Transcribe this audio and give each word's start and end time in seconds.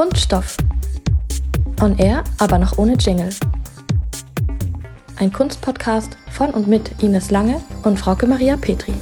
Kunststoff. 0.00 0.56
On 1.82 1.98
Air, 1.98 2.24
aber 2.38 2.56
noch 2.56 2.78
ohne 2.78 2.94
Jingle. 2.94 3.28
Ein 5.18 5.30
Kunstpodcast 5.30 6.16
von 6.30 6.48
und 6.52 6.66
mit 6.66 7.02
Ines 7.02 7.30
Lange 7.30 7.60
und 7.82 7.98
Frauke 7.98 8.26
Maria 8.26 8.56
Petri. 8.56 8.94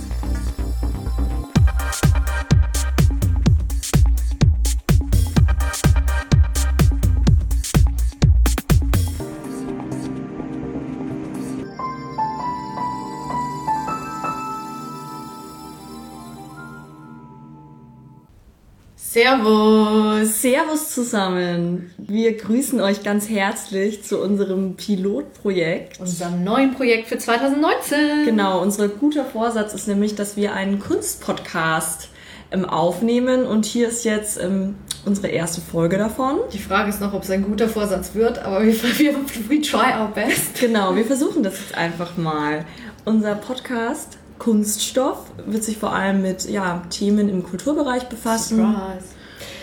Servus! 20.24 20.42
Servus 20.42 20.90
zusammen! 20.90 21.90
Wir 21.96 22.36
grüßen 22.36 22.80
euch 22.80 23.02
ganz 23.04 23.28
herzlich 23.28 24.02
zu 24.02 24.20
unserem 24.20 24.74
Pilotprojekt. 24.74 26.00
Unserem 26.00 26.42
neuen 26.42 26.74
Projekt 26.74 27.08
für 27.08 27.18
2019. 27.18 28.24
Genau, 28.24 28.60
unser 28.60 28.88
guter 28.88 29.24
Vorsatz 29.24 29.74
ist 29.74 29.86
nämlich, 29.86 30.14
dass 30.14 30.36
wir 30.36 30.54
einen 30.54 30.80
Kunstpodcast 30.80 32.08
ähm, 32.50 32.64
aufnehmen 32.64 33.46
und 33.46 33.64
hier 33.64 33.88
ist 33.88 34.04
jetzt 34.04 34.42
ähm, 34.42 34.76
unsere 35.04 35.28
erste 35.28 35.60
Folge 35.60 35.98
davon. 35.98 36.38
Die 36.52 36.58
Frage 36.58 36.90
ist 36.90 37.00
noch, 37.00 37.14
ob 37.14 37.22
es 37.22 37.30
ein 37.30 37.44
guter 37.44 37.68
Vorsatz 37.68 38.14
wird, 38.14 38.38
aber 38.40 38.64
wir, 38.64 38.74
wir 38.98 39.14
we 39.48 39.60
try 39.60 40.00
our 40.00 40.08
best. 40.08 40.58
Genau, 40.60 40.96
wir 40.96 41.04
versuchen 41.04 41.42
das 41.42 41.60
jetzt 41.60 41.74
einfach 41.76 42.16
mal. 42.16 42.64
Unser 43.04 43.34
Podcast 43.36 44.18
Kunststoff 44.38 45.18
wird 45.46 45.64
sich 45.64 45.78
vor 45.78 45.92
allem 45.92 46.22
mit 46.22 46.48
ja, 46.48 46.82
Themen 46.90 47.28
im 47.28 47.42
Kulturbereich 47.42 48.08
befassen. 48.08 48.56
Surprise. 48.56 49.17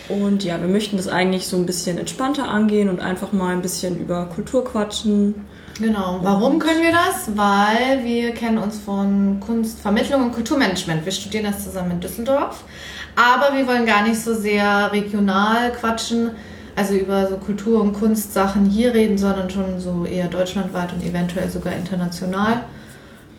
Und 0.09 0.43
ja, 0.43 0.59
wir 0.61 0.67
möchten 0.67 0.97
das 0.97 1.07
eigentlich 1.07 1.47
so 1.47 1.57
ein 1.57 1.65
bisschen 1.65 1.97
entspannter 1.97 2.47
angehen 2.47 2.89
und 2.89 2.99
einfach 2.99 3.31
mal 3.31 3.53
ein 3.53 3.61
bisschen 3.61 3.99
über 3.99 4.25
Kultur 4.25 4.63
quatschen. 4.63 5.45
Genau. 5.79 6.19
Warum 6.21 6.59
können 6.59 6.81
wir 6.81 6.91
das? 6.91 7.35
Weil 7.35 8.03
wir 8.03 8.31
kennen 8.31 8.57
uns 8.57 8.77
von 8.77 9.39
Kunstvermittlung 9.39 10.23
und 10.23 10.31
Kulturmanagement. 10.33 11.03
Wir 11.03 11.11
studieren 11.11 11.45
das 11.45 11.63
zusammen 11.63 11.91
in 11.91 11.99
Düsseldorf. 11.99 12.63
Aber 13.15 13.55
wir 13.55 13.67
wollen 13.67 13.85
gar 13.85 14.03
nicht 14.03 14.19
so 14.19 14.33
sehr 14.33 14.91
regional 14.91 15.71
quatschen, 15.71 16.31
also 16.75 16.93
über 16.93 17.27
so 17.27 17.37
Kultur- 17.37 17.81
und 17.81 17.93
Kunstsachen 17.93 18.65
hier 18.65 18.93
reden, 18.93 19.17
sondern 19.17 19.49
schon 19.49 19.79
so 19.79 20.05
eher 20.05 20.27
deutschlandweit 20.27 20.93
und 20.93 21.03
eventuell 21.03 21.49
sogar 21.49 21.73
international. 21.73 22.63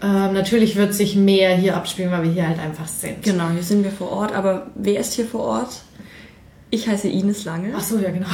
Ähm, 0.03 0.35
natürlich 0.35 0.77
wird 0.77 0.95
sich 0.95 1.17
mehr 1.17 1.55
hier 1.57 1.77
abspielen, 1.77 2.11
weil 2.11 2.25
wir 2.25 2.31
hier 2.31 2.49
halt 2.49 2.59
einfach 2.59 2.89
sind. 2.89 3.23
Genau, 3.23 3.49
hier 3.51 3.63
sind 3.63 3.85
wir 3.85 3.93
vor 3.93 4.11
Ort. 4.11 4.35
Aber 4.35 4.67
wer 4.75 5.01
ist 5.01 5.15
hier 5.15 5.27
vor 5.27 5.43
Ort? 5.43 5.81
Ich 6.71 6.89
heiße 6.89 7.09
Ines 7.09 7.45
Lange. 7.45 7.73
Ach 7.77 7.83
so, 7.83 7.99
ja, 7.99 8.11
genau. 8.11 8.27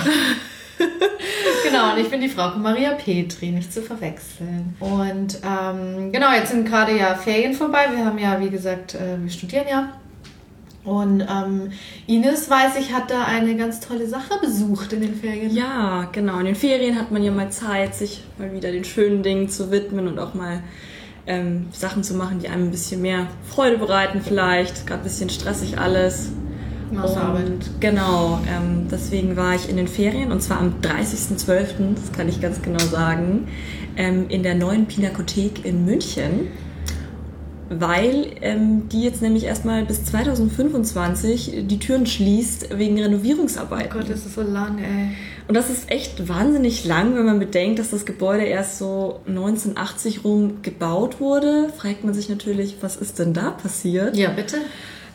genau, 1.65 1.93
und 1.93 1.99
ich 1.99 2.09
bin 2.09 2.21
die 2.21 2.29
Frau 2.29 2.57
Maria 2.57 2.93
Petri, 2.93 3.51
nicht 3.51 3.73
zu 3.73 3.83
verwechseln. 3.83 4.75
Und 4.81 5.39
ähm, 5.45 6.13
genau, 6.13 6.33
jetzt 6.33 6.51
sind 6.51 6.67
gerade 6.67 6.97
ja 6.97 7.15
Ferien 7.15 7.55
vorbei. 7.55 7.87
Wir 7.95 8.05
haben 8.05 8.19
ja, 8.19 8.41
wie 8.41 8.51
gesagt, 8.51 8.95
äh, 8.95 9.21
wir 9.21 9.31
studieren 9.31 9.67
ja. 9.71 9.93
Und 10.85 11.21
ähm, 11.21 11.71
Ines, 12.07 12.51
weiß 12.51 12.77
ich, 12.81 12.93
hat 12.93 13.11
da 13.11 13.25
eine 13.25 13.57
ganz 13.57 13.79
tolle 13.79 14.09
Sache 14.09 14.41
besucht 14.41 14.93
in 14.93 15.03
den 15.03 15.15
Ferien. 15.15 15.55
Ja, 15.55 16.09
genau. 16.11 16.39
In 16.41 16.47
den 16.47 16.55
Ferien 16.57 16.99
hat 16.99 17.13
man 17.13 17.23
ja 17.23 17.31
mal 17.31 17.51
Zeit, 17.51 17.95
sich 17.95 18.25
mal 18.39 18.53
wieder 18.53 18.73
den 18.73 18.85
schönen 18.85 19.23
Dingen 19.23 19.49
zu 19.49 19.71
widmen 19.71 20.09
und 20.09 20.19
auch 20.19 20.35
mal 20.35 20.61
ähm, 21.27 21.69
Sachen 21.71 22.03
zu 22.03 22.15
machen, 22.15 22.41
die 22.41 22.49
einem 22.49 22.65
ein 22.65 22.71
bisschen 22.73 23.01
mehr 23.01 23.29
Freude 23.49 23.79
bereiten 23.79 24.23
vielleicht. 24.25 24.87
Gerade 24.87 25.03
ein 25.03 25.05
bisschen 25.05 25.31
stressig 25.31 25.79
alles. 25.79 26.31
Und 27.01 27.81
genau, 27.81 28.41
ähm, 28.49 28.87
deswegen 28.91 29.37
war 29.37 29.55
ich 29.55 29.69
in 29.69 29.77
den 29.77 29.89
Ferien 29.89 30.33
und 30.33 30.43
zwar 30.43 30.61
am 30.61 30.75
30.12., 30.83 31.95
das 31.95 32.13
kann 32.13 32.29
ich 32.29 32.41
ganz 32.41 32.63
genau 32.63 32.79
sagen, 32.79 33.49
ähm, 33.97 34.27
in 34.29 34.43
der 34.43 34.55
neuen 34.55 34.87
Pinakothek 34.87 35.65
in 35.65 35.85
München, 35.85 36.49
weil 37.69 38.27
ähm, 38.43 38.89
die 38.91 39.03
jetzt 39.03 39.23
nämlich 39.23 39.45
erstmal 39.45 39.85
bis 39.85 40.05
2025 40.05 41.65
die 41.67 41.79
Türen 41.79 42.07
schließt 42.07 42.79
wegen 42.79 43.01
Renovierungsarbeiten. 43.01 43.91
Oh 43.93 43.99
Gott, 43.99 44.11
das 44.11 44.27
ist 44.27 44.35
so 44.35 44.43
lang, 44.43 44.79
ey. 44.79 45.17
Und 45.49 45.55
das 45.57 45.71
ist 45.71 45.91
echt 45.91 46.29
wahnsinnig 46.29 46.85
lang, 46.85 47.17
wenn 47.17 47.27
man 47.27 47.39
bedenkt, 47.39 47.79
dass 47.79 47.91
das 47.91 48.07
Gebäude 48.07 48.45
erst 48.45 48.79
so 48.79 49.21
1980 49.27 50.25
rum 50.25 50.63
gebaut 50.63 51.21
wurde. 51.21 51.71
Fragt 51.77 52.05
man 52.05 52.15
sich 52.15 52.29
natürlich, 52.29 52.77
was 52.81 52.97
ist 52.97 53.19
denn 53.19 53.33
da 53.33 53.51
passiert? 53.51 54.17
Ja, 54.17 54.31
bitte. 54.31 54.59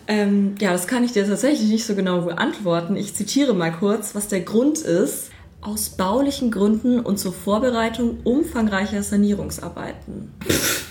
Ähm, 0.07 0.55
ja, 0.59 0.71
das 0.71 0.87
kann 0.87 1.03
ich 1.03 1.11
dir 1.11 1.27
tatsächlich 1.27 1.69
nicht 1.69 1.85
so 1.85 1.93
genau 1.95 2.21
beantworten. 2.21 2.95
Ich 2.95 3.13
zitiere 3.13 3.53
mal 3.53 3.71
kurz, 3.71 4.15
was 4.15 4.27
der 4.27 4.41
Grund 4.41 4.79
ist. 4.79 5.31
Aus 5.59 5.89
baulichen 5.89 6.51
Gründen 6.51 6.99
und 6.99 7.17
zur 7.17 7.33
Vorbereitung 7.33 8.19
umfangreicher 8.23 9.01
Sanierungsarbeiten. 9.03 10.31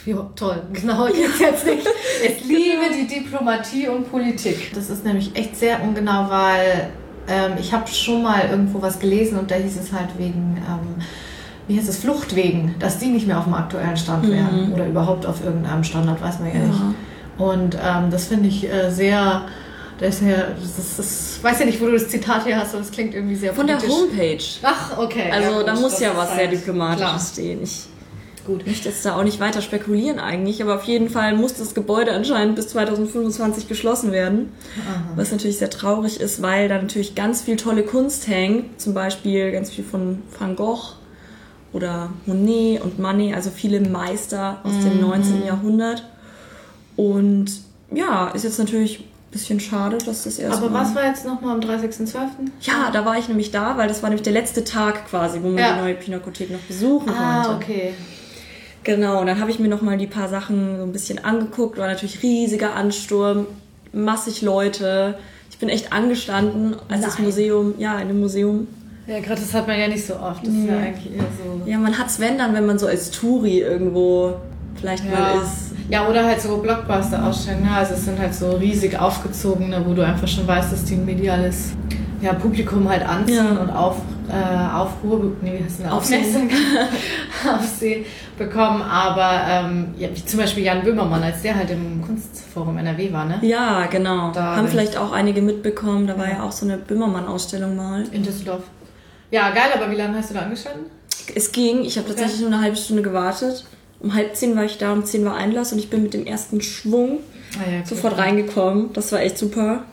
Ja, 0.04 0.28
toll. 0.34 0.60
Genau, 0.72 1.06
jetzt, 1.06 1.40
jetzt 1.40 1.64
nicht. 1.64 1.86
Ich 2.22 2.44
liebe 2.44 2.82
die 2.92 3.06
Diplomatie 3.06 3.88
und 3.88 4.10
Politik. 4.10 4.72
Das 4.74 4.90
ist 4.90 5.04
nämlich 5.04 5.34
echt 5.34 5.56
sehr 5.56 5.82
ungenau, 5.82 6.28
weil 6.28 6.90
ähm, 7.28 7.52
ich 7.58 7.72
habe 7.72 7.86
schon 7.88 8.22
mal 8.22 8.48
irgendwo 8.50 8.82
was 8.82 8.98
gelesen 8.98 9.38
und 9.38 9.50
da 9.50 9.54
hieß 9.54 9.78
es 9.80 9.92
halt 9.92 10.10
wegen, 10.18 10.58
ähm, 10.58 11.02
wie 11.68 11.78
heißt 11.78 11.88
es, 11.88 11.98
Fluchtwegen, 11.98 12.74
dass 12.78 12.98
die 12.98 13.06
nicht 13.06 13.26
mehr 13.26 13.38
auf 13.38 13.44
dem 13.44 13.54
aktuellen 13.54 13.96
Stand 13.96 14.28
wären 14.28 14.72
oder 14.72 14.86
überhaupt 14.86 15.26
auf 15.26 15.42
irgendeinem 15.44 15.84
Standard, 15.84 16.20
weiß 16.20 16.40
man 16.40 16.48
ja, 16.48 16.54
Ja. 16.60 16.66
nicht. 16.66 16.80
Und 17.38 17.76
ähm, 17.82 18.10
das 18.10 18.26
finde 18.26 18.48
ich 18.48 18.70
äh, 18.70 18.90
sehr, 18.90 19.46
das 19.98 20.16
ist 20.16 20.22
ja, 20.22 20.48
das 20.60 20.98
ist, 20.98 21.42
weiß 21.44 21.60
ja 21.60 21.66
nicht, 21.66 21.80
wo 21.80 21.86
du 21.86 21.92
das 21.92 22.08
Zitat 22.08 22.46
her 22.46 22.58
hast, 22.58 22.74
aber 22.74 22.82
das 22.82 22.90
klingt 22.90 23.14
irgendwie 23.14 23.36
sehr 23.36 23.54
Von 23.54 23.66
der 23.66 23.76
politisch. 23.76 23.96
Homepage. 23.96 24.44
Ach, 24.62 24.98
okay. 24.98 25.30
Also 25.30 25.50
ja, 25.50 25.62
da 25.62 25.72
gut, 25.72 25.82
muss 25.82 25.92
das 25.92 26.00
ja 26.00 26.16
was 26.16 26.30
halt 26.30 26.38
sehr 26.38 26.48
Diplomatisches 26.48 27.32
stehen. 27.32 27.62
Ich 27.62 27.86
Gut. 28.46 28.64
möchte 28.64 28.88
jetzt 28.88 29.04
da 29.04 29.16
auch 29.16 29.24
nicht 29.24 29.40
weiter 29.40 29.60
spekulieren 29.60 30.20
eigentlich, 30.20 30.62
aber 30.62 30.76
auf 30.76 30.84
jeden 30.84 31.10
Fall 31.10 31.34
muss 31.34 31.54
das 31.54 31.74
Gebäude 31.74 32.12
anscheinend 32.12 32.54
bis 32.54 32.68
2025 32.68 33.66
geschlossen 33.66 34.12
werden. 34.12 34.52
Was 35.16 35.32
natürlich 35.32 35.58
sehr 35.58 35.70
traurig 35.70 36.20
ist, 36.20 36.42
weil 36.42 36.68
da 36.68 36.80
natürlich 36.80 37.16
ganz 37.16 37.42
viel 37.42 37.56
tolle 37.56 37.82
Kunst 37.82 38.28
hängt. 38.28 38.80
Zum 38.80 38.94
Beispiel 38.94 39.50
ganz 39.50 39.70
viel 39.70 39.84
von 39.84 40.22
Van 40.38 40.54
Gogh 40.54 40.94
oder 41.72 42.10
Monet 42.24 42.82
und 42.82 43.00
Manet, 43.00 43.34
also 43.34 43.50
viele 43.50 43.80
Meister 43.80 44.60
aus 44.62 44.78
dem 44.84 45.00
19. 45.00 45.44
Jahrhundert. 45.44 46.04
Und 46.96 47.46
ja, 47.92 48.28
ist 48.28 48.44
jetzt 48.44 48.58
natürlich 48.58 49.00
ein 49.00 49.04
bisschen 49.30 49.60
schade, 49.60 49.98
dass 49.98 50.24
das 50.24 50.38
erst 50.38 50.58
Aber 50.58 50.70
mal- 50.70 50.82
was 50.84 50.94
war 50.94 51.04
jetzt 51.06 51.26
nochmal 51.26 51.54
am 51.54 51.60
30.12.? 51.60 52.28
Ja, 52.62 52.90
da 52.92 53.04
war 53.04 53.18
ich 53.18 53.28
nämlich 53.28 53.50
da, 53.50 53.76
weil 53.76 53.88
das 53.88 54.02
war 54.02 54.08
nämlich 54.10 54.22
der 54.24 54.32
letzte 54.32 54.64
Tag 54.64 55.08
quasi, 55.08 55.40
wo 55.42 55.48
man 55.48 55.58
Ja. 55.58 55.74
die 55.74 55.80
neue 55.82 55.94
Pinakothek 55.94 56.50
noch 56.50 56.60
besuchen 56.60 57.10
Ah, 57.10 57.44
konnte. 57.44 57.56
okay. 57.64 57.94
Genau, 58.84 59.20
und 59.20 59.26
dann 59.26 59.40
habe 59.40 59.50
ich 59.50 59.58
mir 59.58 59.68
noch 59.68 59.82
mal 59.82 59.98
die 59.98 60.06
paar 60.06 60.28
Sachen 60.28 60.76
so 60.78 60.84
ein 60.84 60.92
bisschen 60.92 61.22
angeguckt. 61.24 61.76
War 61.76 61.88
natürlich 61.88 62.22
riesiger 62.22 62.74
Ansturm, 62.74 63.46
massig 63.92 64.42
Leute. 64.42 65.18
Ich 65.50 65.58
bin 65.58 65.68
echt 65.68 65.92
angestanden, 65.92 66.76
als 66.88 67.02
das 67.02 67.14
Nein. 67.16 67.24
Museum, 67.26 67.74
ja, 67.78 67.98
in 67.98 68.08
dem 68.08 68.20
Museum. 68.20 68.68
Ja, 69.08 69.18
gerade 69.20 69.40
das 69.40 69.52
hat 69.54 69.66
man 69.66 69.78
ja 69.78 69.88
nicht 69.88 70.06
so 70.06 70.14
oft. 70.16 70.46
Das 70.46 70.52
ist 70.52 70.66
ja 70.66 70.76
eigentlich 70.78 71.14
eher 71.16 71.22
so. 71.22 71.68
Ja, 71.68 71.78
man 71.78 71.96
hat's 71.98 72.20
wenn 72.20 72.38
dann, 72.38 72.54
wenn 72.54 72.66
man 72.66 72.78
so 72.78 72.86
als 72.86 73.10
Touri 73.10 73.60
irgendwo 73.60 74.34
vielleicht 74.78 75.04
mal 75.10 75.42
ist. 75.42 75.65
Ja, 75.88 76.08
oder 76.08 76.24
halt 76.24 76.40
so 76.40 76.56
Blockbuster-Ausstellungen. 76.58 77.64
Ne? 77.66 77.70
Also 77.76 77.94
es 77.94 78.04
sind 78.04 78.18
halt 78.18 78.34
so 78.34 78.50
riesig 78.56 78.98
aufgezogene, 78.98 79.84
wo 79.86 79.94
du 79.94 80.04
einfach 80.04 80.26
schon 80.26 80.46
weißt, 80.46 80.72
dass 80.72 80.84
die 80.84 80.94
ein 80.94 81.04
mediales 81.04 81.72
ja, 82.20 82.32
Publikum 82.32 82.88
halt 82.88 83.06
anziehen 83.06 83.36
Ja. 83.54 83.60
und 83.60 83.70
auf, 83.70 83.96
äh, 84.28 84.74
Aufruhr, 84.74 85.32
nee, 85.42 85.58
wie 85.58 85.64
heißt 85.64 85.78
denn 85.78 85.84
das? 85.86 85.94
Aufsehen. 85.94 86.22
Aufmerksamkeit- 86.24 87.54
Aufsehen 87.58 88.04
bekommen. 88.36 88.82
Aber 88.82 89.40
ähm, 89.48 89.88
ja, 89.96 90.08
wie 90.12 90.24
zum 90.24 90.40
Beispiel 90.40 90.64
Jan 90.64 90.82
Böhmermann, 90.82 91.22
als 91.22 91.42
der 91.42 91.54
halt 91.54 91.70
im 91.70 92.02
Kunstforum 92.04 92.78
NRW 92.78 93.12
war, 93.12 93.24
ne? 93.26 93.38
Ja, 93.42 93.86
genau. 93.86 94.32
Da 94.32 94.56
Haben 94.56 94.66
vielleicht 94.68 94.96
auch 94.96 95.12
einige 95.12 95.40
mitbekommen. 95.42 96.06
Da 96.08 96.18
war 96.18 96.28
ja 96.28 96.42
auch 96.42 96.52
so 96.52 96.66
eine 96.66 96.78
Böhmermann-Ausstellung 96.78 97.76
mal. 97.76 98.02
In 98.10 98.22
Düsseldorf. 98.24 98.62
Ja, 99.30 99.50
geil, 99.50 99.70
aber 99.74 99.90
wie 99.90 99.96
lange 99.96 100.18
hast 100.18 100.30
du 100.30 100.34
da 100.34 100.40
angestanden? 100.40 100.86
Es 101.34 101.52
ging, 101.52 101.84
ich 101.84 101.96
habe 101.98 102.08
tatsächlich 102.08 102.40
nur 102.40 102.50
eine 102.52 102.60
halbe 102.62 102.76
Stunde 102.76 103.02
gewartet. 103.02 103.64
Um 104.00 104.14
halb 104.14 104.36
zehn 104.36 104.54
war 104.56 104.64
ich 104.64 104.78
da, 104.78 104.92
um 104.92 105.04
zehn 105.04 105.24
war 105.24 105.34
Einlass 105.36 105.72
und 105.72 105.78
ich 105.78 105.88
bin 105.90 106.02
mit 106.02 106.14
dem 106.14 106.26
ersten 106.26 106.60
Schwung 106.60 107.18
Ah, 107.58 107.70
ja, 107.70 107.86
sofort 107.86 108.18
reingekommen. 108.18 108.92
Das 108.92 109.12
war 109.12 109.20
echt 109.22 109.38
super. 109.38 109.84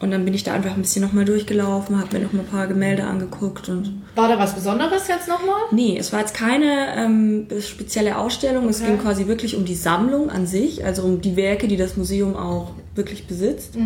Und 0.00 0.10
dann 0.10 0.24
bin 0.24 0.34
ich 0.34 0.42
da 0.42 0.52
einfach 0.54 0.74
ein 0.74 0.82
bisschen 0.82 1.02
nochmal 1.02 1.24
durchgelaufen, 1.24 2.00
habe 2.00 2.16
mir 2.18 2.24
noch 2.24 2.32
mal 2.32 2.40
ein 2.40 2.46
paar 2.46 2.66
Gemälde 2.66 3.04
angeguckt 3.04 3.68
und. 3.68 4.02
War 4.16 4.28
da 4.28 4.36
was 4.38 4.54
Besonderes 4.54 5.06
jetzt 5.08 5.28
nochmal? 5.28 5.60
Nee, 5.70 5.96
es 5.98 6.12
war 6.12 6.20
jetzt 6.20 6.34
keine 6.34 6.96
ähm, 6.96 7.46
spezielle 7.60 8.18
Ausstellung. 8.18 8.68
Es 8.68 8.80
Okay. 8.80 8.90
ging 8.92 9.00
quasi 9.00 9.26
wirklich 9.28 9.54
um 9.56 9.64
die 9.64 9.74
Sammlung 9.76 10.28
an 10.30 10.46
sich, 10.46 10.84
also 10.84 11.02
um 11.02 11.20
die 11.20 11.36
Werke, 11.36 11.68
die 11.68 11.76
das 11.76 11.96
Museum 11.96 12.34
auch 12.36 12.72
wirklich 12.96 13.26
besitzt. 13.28 13.76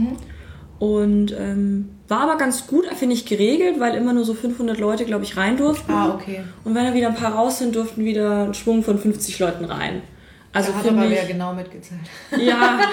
Und 0.78 1.34
ähm, 1.38 1.90
war 2.08 2.20
aber 2.20 2.36
ganz 2.36 2.66
gut, 2.66 2.86
finde 2.94 3.14
ich, 3.14 3.26
geregelt, 3.26 3.80
weil 3.80 3.94
immer 3.94 4.12
nur 4.12 4.24
so 4.24 4.34
500 4.34 4.78
Leute, 4.78 5.04
glaube 5.04 5.24
ich, 5.24 5.36
rein 5.36 5.56
durften. 5.56 5.92
Ah, 5.92 6.14
okay. 6.14 6.44
Und 6.64 6.74
wenn 6.74 6.84
da 6.84 6.94
wieder 6.94 7.08
ein 7.08 7.14
paar 7.16 7.34
raus 7.34 7.58
sind, 7.58 7.74
durften 7.74 8.04
wieder 8.04 8.44
ein 8.44 8.54
Schwung 8.54 8.82
von 8.82 8.98
50 8.98 9.38
Leuten 9.38 9.64
rein. 9.64 10.02
Also 10.52 10.72
Da 10.72 10.78
hat 10.78 10.88
aber 10.88 11.04
ich, 11.04 11.10
wer 11.10 11.24
genau 11.26 11.52
mitgezählt. 11.52 12.00
ja, 12.38 12.78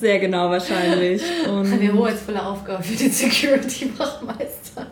Sehr 0.00 0.18
genau 0.18 0.50
wahrscheinlich. 0.50 1.22
Und 1.46 1.72
Eine 1.72 1.92
hoheitsvolle 1.92 2.44
Aufgabe 2.44 2.82
für 2.82 2.96
den 2.96 3.10
Security-Wachmeister. 3.12 4.86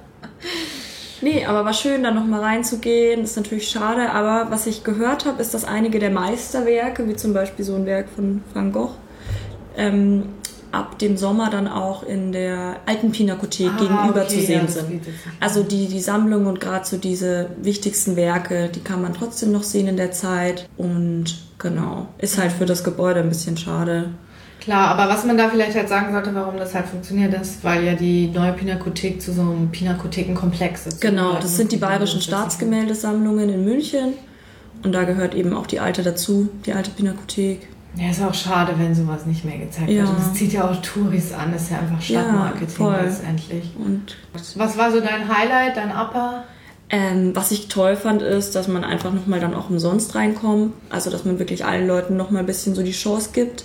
Nee, 1.23 1.47
aber 1.47 1.65
war 1.65 1.73
schön, 1.73 2.03
da 2.03 2.11
nochmal 2.11 2.41
reinzugehen. 2.41 3.25
Ist 3.25 3.37
natürlich 3.37 3.69
schade, 3.69 4.11
aber 4.11 4.51
was 4.51 4.67
ich 4.67 4.85
gehört 4.85 5.25
habe, 5.25 5.41
ist, 5.41 5.55
dass 5.55 5.65
einige 5.65 5.99
der 5.99 6.11
Meisterwerke, 6.11 7.09
wie 7.09 7.17
zum 7.17 7.33
Beispiel 7.33 7.65
so 7.65 7.75
ein 7.75 7.87
Werk 7.87 8.09
von 8.15 8.43
Van 8.53 8.73
Gogh, 8.73 8.91
ähm, 9.77 10.25
ab 10.76 10.99
dem 10.99 11.17
Sommer 11.17 11.50
dann 11.50 11.67
auch 11.69 12.02
in 12.02 12.32
der 12.32 12.76
alten 12.87 13.12
Pinakothek 13.12 13.70
Ah, 13.75 13.78
gegenüber 13.81 14.23
okay, 14.23 14.28
zu 14.28 14.37
ja, 14.37 14.46
sehen 14.46 14.62
das 14.67 14.75
sind. 14.75 15.02
Also 15.40 15.62
die, 15.62 15.88
die 15.88 16.00
Sammlung 16.00 16.46
und 16.46 16.61
gerade 16.61 16.84
so 16.87 16.96
diese 16.96 17.50
wichtigsten 17.61 18.17
Werke, 18.17 18.69
die 18.75 18.81
kann 18.81 19.02
man 19.02 19.14
trotzdem 19.14 19.52
noch 19.52 19.62
sehen 19.62 19.88
in 19.88 19.96
der 19.96 20.12
Zeit. 20.12 20.69
Und 20.76 21.37
genau, 21.58 22.08
ist 22.19 22.38
halt 22.38 22.52
für 22.52 22.67
das 22.67 22.84
Gebäude 22.84 23.20
ein 23.20 23.28
bisschen 23.28 23.56
schade. 23.56 24.11
Klar, 24.61 24.88
aber 24.88 25.12
was 25.12 25.25
man 25.25 25.38
da 25.38 25.49
vielleicht 25.49 25.76
halt 25.76 25.88
sagen 25.88 26.12
sollte, 26.12 26.34
warum 26.34 26.56
das 26.56 26.75
halt 26.75 26.87
funktioniert, 26.87 27.32
ist, 27.40 27.62
weil 27.62 27.84
ja 27.84 27.94
die 27.94 28.28
neue 28.28 28.52
Pinakothek 28.52 29.23
zu 29.23 29.32
so 29.32 29.43
einem 29.43 29.70
Pinakothekenkomplex 29.70 30.87
ist. 30.88 31.00
Genau, 31.00 31.34
das 31.34 31.56
sind 31.56 31.70
die 31.70 31.76
bayerischen 31.76 32.20
Staatsgemäldesammlungen 32.20 33.49
in 33.49 33.64
München. 33.64 34.14
Und 34.82 34.93
da 34.93 35.05
gehört 35.05 35.34
eben 35.34 35.52
auch 35.55 35.67
die 35.67 35.81
alte 35.81 36.02
dazu, 36.02 36.49
die 36.67 36.73
alte 36.73 36.90
Pinakothek. 36.90 37.69
Ja, 37.97 38.11
ist 38.11 38.23
auch 38.23 38.35
schade, 38.35 38.75
wenn 38.77 38.95
sowas 38.95 39.25
nicht 39.27 39.45
mehr 39.45 39.59
gezeigt 39.59 39.89
Ja. 39.91 40.01
wird. 40.03 40.11
Und 40.11 40.19
das 40.19 40.35
zieht 40.35 40.53
ja 40.53 40.69
auch 40.69 40.77
Touris 40.83 41.33
an, 41.33 41.53
das 41.53 41.63
ist 41.63 41.71
ja 41.71 41.79
einfach 41.79 42.01
Stadtmarketing 42.01 42.69
voll. 42.69 43.01
letztendlich. 43.03 43.71
Und 43.79 44.17
Was 44.57 44.77
war 44.77 44.93
so 44.93 45.01
dein 45.01 45.29
Highlight, 45.29 45.77
dein 45.77 45.91
Upper? 45.91 46.45
ähm, 46.91 47.35
was 47.35 47.51
ich 47.51 47.67
toll 47.69 47.97
fand, 47.97 48.23
ist, 48.23 48.55
dass 48.55 48.69
man 48.69 48.85
einfach 48.85 49.13
nochmal 49.13 49.41
dann 49.41 49.55
auch 49.55 49.71
umsonst 49.71 50.15
reinkommt. 50.15 50.73
Also, 50.91 51.11
dass 51.11 51.25
man 51.25 51.39
wirklich 51.41 51.65
allen 51.65 51.89
Leuten 51.89 52.17
nochmal 52.17 52.41
ein 52.43 52.47
bisschen 52.47 52.75
so 52.77 52.83
die 52.85 52.93
Chance 52.93 53.31
gibt. 53.33 53.65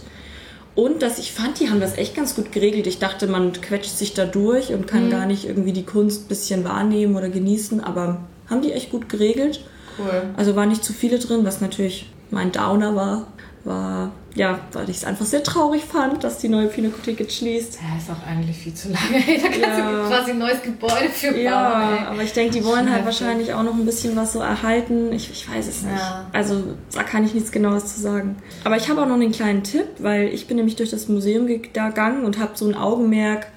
Und 0.73 1.01
dass 1.03 1.19
ich 1.19 1.33
fand, 1.33 1.59
die 1.59 1.69
haben 1.69 1.81
das 1.81 1.97
echt 1.97 2.15
ganz 2.15 2.33
gut 2.35 2.51
geregelt. 2.53 2.87
Ich 2.87 2.97
dachte, 2.99 3.27
man 3.27 3.51
quetscht 3.53 3.95
sich 3.97 4.13
da 4.13 4.25
durch 4.25 4.73
und 4.73 4.87
kann 4.87 5.09
gar 5.11 5.25
nicht 5.25 5.45
irgendwie 5.45 5.73
die 5.73 5.83
Kunst 5.85 6.25
ein 6.25 6.27
bisschen 6.29 6.63
wahrnehmen 6.63 7.15
oder 7.17 7.29
genießen. 7.29 7.83
Aber 7.83 8.21
haben 8.49 8.61
die 8.61 8.71
echt 8.71 8.89
gut 8.89 9.09
geregelt. 9.09 9.63
Cool. 9.99 10.23
Also 10.37 10.55
war 10.55 10.65
nicht 10.65 10.83
zu 10.83 10.93
viele 10.93 11.19
drin, 11.19 11.41
was 11.43 11.59
natürlich 11.61 12.09
mein 12.31 12.51
Downer 12.53 12.95
war. 12.95 13.27
War, 13.65 14.11
ja, 14.35 14.59
weil 14.71 14.89
ich 14.89 14.97
es 14.97 15.03
einfach 15.03 15.25
sehr 15.25 15.43
traurig 15.43 15.83
fand, 15.83 16.23
dass 16.23 16.37
die 16.37 16.47
neue 16.47 16.67
Pinakothek 16.67 17.19
jetzt 17.19 17.35
schließt. 17.35 17.79
Ja, 17.81 17.97
ist 17.97 18.09
auch 18.09 18.25
eigentlich 18.25 18.55
viel 18.57 18.73
zu 18.73 18.87
lange. 18.89 19.23
Da 19.41 19.47
kannst 19.49 19.59
Ja. 19.59 19.91
du 20.03 20.07
quasi 20.07 20.31
ein 20.31 20.37
neues 20.39 20.61
Gebäude 20.61 21.09
für 21.11 21.31
bauen. 21.31 21.41
Ja, 21.41 21.91
ey. 21.97 22.05
aber 22.07 22.23
ich 22.23 22.31
denke, 22.31 22.53
die 22.53 22.63
wollen 22.63 22.89
halt 22.89 23.03
wahrscheinlich 23.05 23.53
auch 23.53 23.63
noch 23.63 23.73
ein 23.73 23.85
bisschen 23.85 24.15
was 24.15 24.31
so 24.33 24.39
erhalten. 24.39 25.11
Ich, 25.11 25.29
ich 25.29 25.49
weiß 25.53 25.67
es 25.67 25.81
nicht. 25.83 25.97
Ja. 25.97 26.27
Also 26.31 26.63
da 26.93 27.03
kann 27.03 27.25
ich 27.25 27.33
nichts 27.33 27.51
Genaues 27.51 27.93
zu 27.93 27.99
sagen. 27.99 28.37
Aber 28.63 28.77
ich 28.77 28.89
habe 28.89 29.01
auch 29.01 29.07
noch 29.07 29.15
einen 29.15 29.31
kleinen 29.33 29.63
Tipp, 29.63 29.87
weil 29.99 30.27
ich 30.29 30.47
bin 30.47 30.55
nämlich 30.57 30.77
durch 30.77 30.91
das 30.91 31.07
Museum 31.09 31.47
gegangen 31.47 32.23
und 32.23 32.39
habe 32.39 32.51
so 32.55 32.65
ein 32.67 32.75
Augenmerk 32.75 33.47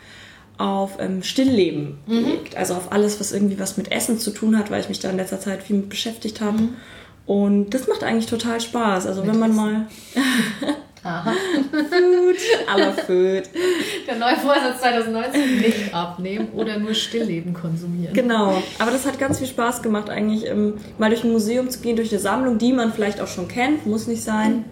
auf 0.58 0.98
ähm, 1.00 1.22
Stillleben 1.22 1.98
gelegt. 2.08 2.56
Also 2.56 2.74
auf 2.74 2.92
alles, 2.92 3.18
was 3.20 3.32
irgendwie 3.32 3.58
was 3.58 3.76
mit 3.76 3.90
Essen 3.92 4.18
zu 4.18 4.30
tun 4.32 4.56
hat, 4.58 4.70
weil 4.70 4.80
ich 4.80 4.88
mich 4.88 5.00
da 5.00 5.10
in 5.10 5.16
letzter 5.16 5.40
Zeit 5.40 5.62
viel 5.62 5.76
mit 5.76 5.88
beschäftigt 5.88 6.40
habe. 6.40 6.58
Und 7.26 7.70
das 7.70 7.86
macht 7.86 8.04
eigentlich 8.04 8.26
total 8.26 8.60
Spaß. 8.60 9.06
Also 9.06 9.26
wenn 9.26 9.38
man 9.38 9.54
mal 9.54 9.86
Aha. 11.04 11.32
Food, 11.70 12.36
aber 12.66 12.92
Food. 12.92 13.42
Der 14.06 14.16
neue 14.16 14.36
Vorsatz 14.36 14.80
2019, 14.80 15.58
nicht 15.58 15.94
abnehmen 15.94 16.48
oder 16.54 16.78
nur 16.78 16.94
Stillleben 16.94 17.52
konsumieren. 17.52 18.14
Genau, 18.14 18.62
aber 18.78 18.90
das 18.90 19.04
hat 19.04 19.18
ganz 19.18 19.38
viel 19.38 19.46
Spaß 19.46 19.82
gemacht, 19.82 20.08
eigentlich 20.08 20.46
ähm, 20.46 20.74
mal 20.96 21.10
durch 21.10 21.22
ein 21.22 21.30
Museum 21.30 21.68
zu 21.68 21.80
gehen, 21.80 21.96
durch 21.96 22.10
eine 22.10 22.20
Sammlung, 22.20 22.56
die 22.56 22.72
man 22.72 22.90
vielleicht 22.90 23.20
auch 23.20 23.26
schon 23.26 23.48
kennt, 23.48 23.84
muss 23.84 24.06
nicht 24.06 24.22
sein. 24.22 24.64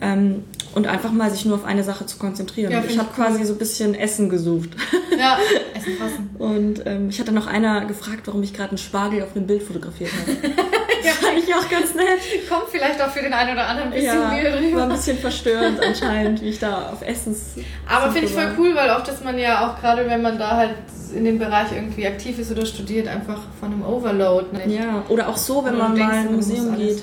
Ähm, 0.00 0.44
und 0.74 0.86
einfach 0.86 1.12
mal 1.12 1.30
sich 1.30 1.44
nur 1.44 1.56
auf 1.56 1.64
eine 1.64 1.84
Sache 1.84 2.06
zu 2.06 2.18
konzentrieren. 2.18 2.72
Ja, 2.72 2.82
ich 2.86 2.98
habe 2.98 3.08
cool. 3.10 3.24
quasi 3.24 3.44
so 3.44 3.52
ein 3.52 3.58
bisschen 3.58 3.94
Essen 3.94 4.28
gesucht. 4.30 4.70
Ja, 5.18 5.36
Essen 5.74 5.96
fassen. 5.96 6.30
Und 6.38 6.86
ähm, 6.86 7.08
ich 7.08 7.18
hatte 7.18 7.32
noch 7.32 7.48
einer 7.48 7.86
gefragt, 7.86 8.20
warum 8.26 8.40
ich 8.44 8.54
gerade 8.54 8.68
einen 8.68 8.78
Spargel 8.78 9.20
auf 9.24 9.34
einem 9.34 9.48
Bild 9.48 9.64
fotografiert 9.64 10.12
habe. 10.12 10.36
Das 11.04 11.14
fand 11.16 11.38
ich 11.38 11.54
auch 11.54 11.68
ganz 11.68 11.94
nett. 11.94 12.48
Kommt 12.48 12.64
vielleicht 12.70 13.00
auch 13.02 13.08
für 13.08 13.20
den 13.22 13.32
einen 13.32 13.52
oder 13.52 13.66
anderen 13.66 13.90
ein 13.92 13.94
bisschen 13.94 14.20
Ja, 14.20 14.30
Mühe 14.60 14.74
war 14.76 14.82
ein 14.84 14.88
bisschen 14.90 15.18
verstörend 15.18 15.80
anscheinend, 15.82 16.42
wie 16.42 16.48
ich 16.50 16.58
da 16.58 16.90
auf 16.92 17.02
Essens. 17.02 17.54
Aber 17.88 18.10
finde 18.12 18.26
ich 18.28 18.34
voll 18.34 18.48
cool, 18.58 18.74
weil 18.74 18.90
oft 18.90 19.08
ist 19.08 19.24
man 19.24 19.38
ja 19.38 19.66
auch 19.68 19.80
gerade, 19.80 20.08
wenn 20.08 20.22
man 20.22 20.38
da 20.38 20.56
halt 20.56 20.74
in 21.14 21.24
dem 21.24 21.38
Bereich 21.38 21.68
irgendwie 21.72 22.06
aktiv 22.06 22.38
ist 22.38 22.50
oder 22.52 22.66
studiert, 22.66 23.08
einfach 23.08 23.40
von 23.60 23.72
einem 23.72 23.82
Overload. 23.84 24.46
Ne? 24.52 24.74
Ja, 24.74 25.02
oder 25.08 25.28
auch 25.28 25.36
so, 25.36 25.64
wenn 25.64 25.76
man 25.78 25.94
du 25.94 26.02
mal 26.02 26.12
in 26.22 26.28
ein 26.28 26.34
Museum 26.34 26.76
geht. 26.76 27.02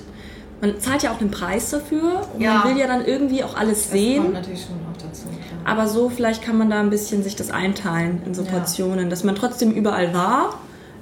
Man 0.61 0.79
zahlt 0.79 1.03
ja 1.03 1.11
auch 1.11 1.19
einen 1.19 1.31
Preis 1.31 1.71
dafür 1.71 2.21
und 2.33 2.41
Ja. 2.41 2.55
man 2.63 2.69
will 2.71 2.79
ja 2.79 2.87
dann 2.87 3.03
irgendwie 3.05 3.43
auch 3.43 3.57
alles 3.57 3.83
Das 3.83 3.91
sehen. 3.91 4.21
kommt 4.23 4.33
natürlich 4.35 4.61
schon 4.61 4.75
auch 4.89 4.97
dazu. 5.01 5.23
Klar. 5.23 5.59
Aber 5.77 5.87
so 5.87 6.09
vielleicht 6.09 6.41
kann 6.43 6.57
man 6.57 6.69
da 6.69 6.79
ein 6.79 6.89
bisschen 6.89 7.23
sich 7.23 7.35
das 7.35 7.51
einteilen 7.51 8.21
in 8.25 8.33
so 8.33 8.43
Ja. 8.43 8.51
Portionen, 8.51 9.09
dass 9.09 9.23
man 9.23 9.35
trotzdem 9.35 9.71
überall 9.71 10.13
war, 10.13 10.57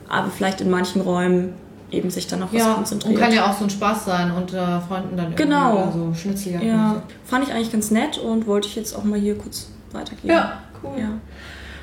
aber 0.10 0.30
vielleicht 0.32 0.62
in 0.62 0.70
manchen 0.70 1.02
Räumen 1.02 1.54
eben 1.94 2.10
sich 2.10 2.28
dann 2.28 2.44
auf 2.44 2.50
was 2.52 2.60
Ja, 2.60 2.70
und 2.70 2.76
konzentriert. 2.76 3.20
kann 3.20 3.32
ja 3.34 3.46
auch 3.46 3.54
so 3.58 3.64
ein 3.66 3.70
Spaß 3.70 4.06
sein 4.06 4.32
unter 4.32 4.82
Freunden 4.88 5.16
dann 5.16 5.28
irgendwie 5.28 5.44
Genau. 5.44 5.74
oder 5.84 5.92
so 5.92 6.14
Schnitzeljagd. 6.14 6.64
ja, 6.66 7.02
fand 7.26 7.48
ich 7.48 7.54
eigentlich 7.54 7.72
ganz 7.72 7.92
nett 7.92 8.18
und 8.18 8.48
wollte 8.48 8.68
ich 8.68 8.76
jetzt 8.76 8.96
auch 8.96 9.04
mal 9.04 9.20
hier 9.20 9.38
kurz 9.38 9.68
weitergeben. 9.92 10.30
Ja, 10.30 10.54
cool. 10.84 10.92
Ja. 11.00 11.08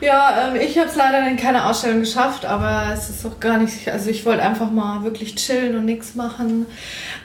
Ja, 0.02 0.48
ähm, 0.48 0.56
ich 0.58 0.78
habe 0.78 0.88
es 0.88 0.96
leider 0.96 1.28
in 1.28 1.36
keine 1.36 1.66
Ausstellung 1.66 2.00
geschafft, 2.00 2.46
aber 2.46 2.84
es 2.94 3.10
ist 3.10 3.26
auch 3.26 3.38
gar 3.38 3.58
nicht, 3.58 3.86
also 3.90 4.08
ich 4.08 4.24
wollte 4.24 4.42
einfach 4.42 4.70
mal 4.70 5.02
wirklich 5.04 5.34
chillen 5.34 5.76
und 5.76 5.84
nichts 5.84 6.14
machen. 6.14 6.64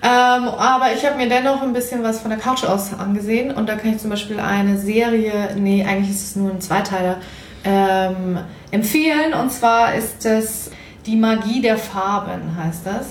Ähm, 0.04 0.10
aber 0.10 0.88
ich 0.94 1.06
habe 1.06 1.16
mir 1.16 1.30
dennoch 1.30 1.62
ein 1.62 1.72
bisschen 1.72 2.04
was 2.04 2.20
von 2.20 2.32
der 2.32 2.38
Couch 2.40 2.66
aus 2.66 2.90
angesehen 3.00 3.52
und 3.52 3.70
da 3.70 3.76
kann 3.76 3.92
ich 3.92 4.00
zum 4.00 4.10
Beispiel 4.10 4.42
eine 4.42 4.78
Serie, 4.78 5.56
nee, 5.58 5.86
eigentlich 5.86 6.10
ist 6.10 6.24
es 6.24 6.36
nur 6.36 6.52
ein 6.52 6.60
Zweiteiler, 6.60 7.16
ähm, 7.64 8.40
empfehlen 8.72 9.34
und 9.34 9.54
zwar 9.54 9.96
ist 9.96 10.26
es 10.26 10.70
die 11.06 11.16
Magie 11.16 11.62
der 11.62 11.78
Farben 11.78 12.56
heißt 12.58 12.82
das. 12.86 13.08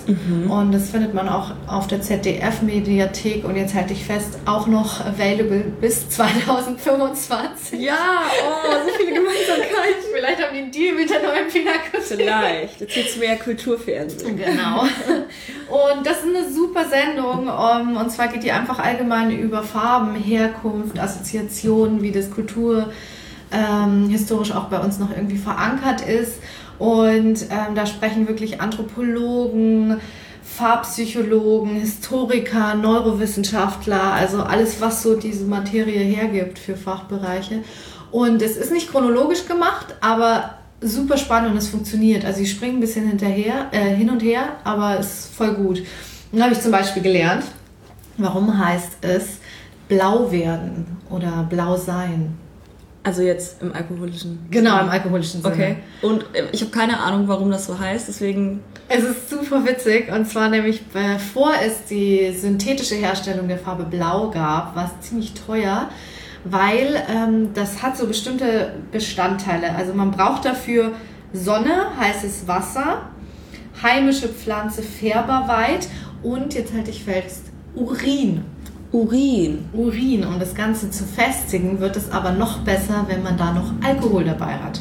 Und 0.49 0.73
das 0.73 0.91
findet 0.91 1.15
man 1.15 1.29
auch 1.29 1.53
auf 1.69 1.87
der 1.87 2.03
ZDF-Mediathek 2.03 3.45
und 3.45 3.57
jetzt 3.57 3.75
halte 3.75 3.93
ich 3.93 4.05
fest, 4.05 4.39
auch 4.47 4.67
noch 4.67 5.01
available 5.01 5.61
bis 5.81 6.09
2025. 6.11 7.81
ja, 7.81 7.95
oh, 7.95 8.73
so 8.85 8.93
viele 8.99 9.15
Gemeinsamkeiten. 9.15 10.05
Vielleicht 10.15 10.43
haben 10.43 10.55
die 10.55 10.63
einen 10.63 10.71
Deal 10.73 10.95
mit 10.95 11.09
der 11.11 11.23
neuen 11.23 11.49
Pinakothek. 11.49 12.03
Vielleicht. 12.03 12.81
Jetzt 12.81 12.95
gibt's 12.95 13.17
mehr 13.17 13.37
Kulturfernsehen. 13.37 14.37
Genau. 14.37 14.83
Und 14.83 16.07
das 16.07 16.19
ist 16.19 16.25
eine 16.25 16.53
super 16.53 16.85
Sendung. 16.89 17.49
um, 17.49 17.97
Und 17.97 18.11
zwar 18.11 18.29
geht 18.29 18.43
die 18.43 18.53
einfach 18.53 18.79
allgemein 18.79 19.31
über 19.31 19.63
Farben, 19.63 20.15
Herkunft, 20.17 20.99
Assoziationen, 20.99 22.03
wie 22.03 22.11
das 22.13 22.31
Kultur 22.31 22.93
ähm, 23.53 24.09
historisch 24.09 24.53
auch 24.53 24.65
bei 24.65 24.79
uns 24.79 24.99
noch 24.99 25.11
irgendwie 25.11 25.39
verankert 25.39 26.01
ist. 26.01 26.39
Und 26.79 27.43
ähm, 27.51 27.75
da 27.75 27.87
sprechen 27.87 28.29
wirklich 28.29 28.61
Anthropologen, 28.61 30.01
Farbpsychologen, 30.43 31.77
Historiker, 31.77 32.75
Neurowissenschaftler, 32.75 34.13
also 34.13 34.43
alles, 34.43 34.81
was 34.81 35.03
so 35.03 35.17
diese 35.17 35.45
Materie 35.45 36.01
hergibt 36.01 36.59
für 36.59 36.77
Fachbereiche. 36.77 37.63
Und 38.11 38.43
es 38.43 38.57
ist 38.57 38.73
nicht 38.73 38.91
chronologisch 38.91 39.47
gemacht, 39.47 39.97
aber 40.01 40.59
super 40.81 41.17
spannend 41.17 41.53
und 41.53 41.57
es 41.57 41.69
funktioniert. 41.69 42.25
Also 42.25 42.41
ich 42.41 42.51
springe 42.51 42.75
ein 42.75 42.81
bisschen 42.81 43.09
hinterher, 43.09 43.69
äh, 43.73 43.95
hin 43.95 44.11
und 44.11 44.23
her, 44.23 44.57
aber 44.65 44.99
es 44.99 45.07
ist 45.07 45.35
voll 45.35 45.55
gut. 45.55 45.83
Dann 46.31 46.43
habe 46.43 46.53
ich 46.53 46.61
zum 46.61 46.71
Beispiel 46.71 47.03
gelernt, 47.03 47.45
warum 48.17 48.59
heißt 48.59 48.99
es 49.01 49.39
blau 49.89 50.31
werden 50.31 50.99
oder 51.11 51.47
blau 51.49 51.77
sein. 51.77 52.39
Also 53.05 53.21
jetzt 53.21 53.61
im 53.61 53.75
alkoholischen. 53.75 54.47
Genau, 54.51 54.81
im 54.81 54.89
alkoholischen 54.89 55.43
Sinne. 55.43 55.55
Okay. 55.55 55.77
Und 56.01 56.23
äh, 56.33 56.45
ich 56.53 56.63
habe 56.63 56.71
keine 56.71 56.99
Ahnung, 56.99 57.29
warum 57.29 57.51
das 57.51 57.67
so 57.67 57.79
heißt, 57.79 58.09
deswegen. 58.09 58.61
Es 58.89 59.05
ist 59.05 59.29
super 59.29 59.65
witzig 59.67 60.11
und 60.11 60.27
zwar 60.27 60.49
nämlich 60.49 60.87
bevor 60.87 61.53
es 61.65 61.85
die 61.85 62.33
synthetische 62.33 62.95
Herstellung 62.95 63.47
der 63.47 63.59
Farbe 63.59 63.85
Blau 63.85 64.31
gab, 64.31 64.75
war 64.75 64.91
es 64.99 65.07
ziemlich 65.07 65.35
teuer, 65.35 65.91
weil 66.45 67.03
ähm, 67.09 67.51
das 67.55 67.83
hat 67.83 67.97
so 67.97 68.07
bestimmte 68.07 68.75
Bestandteile. 68.91 69.75
Also 69.75 69.93
man 69.93 70.11
braucht 70.11 70.47
dafür 70.47 70.93
Sonne, 71.35 71.97
heißes 71.99 72.47
Wasser, 72.47 73.03
heimische 73.83 74.29
Pflanze 74.29 74.83
Färberweit 74.83 75.89
und 76.23 76.55
jetzt 76.55 76.73
halte 76.73 76.91
ich 76.91 77.05
fest 77.05 77.47
Urin. 77.75 78.45
Urin. 78.95 79.69
Urin, 79.73 80.25
um 80.25 80.39
das 80.39 80.55
Ganze 80.55 80.89
zu 80.89 81.03
festigen, 81.05 81.81
wird 81.81 81.97
es 81.97 82.13
aber 82.13 82.31
noch 82.31 82.59
besser, 82.59 83.05
wenn 83.09 83.25
man 83.25 83.37
da 83.37 83.53
noch 83.53 83.73
Alkohol 83.85 84.25
dabei 84.25 84.55
hat. 84.55 84.81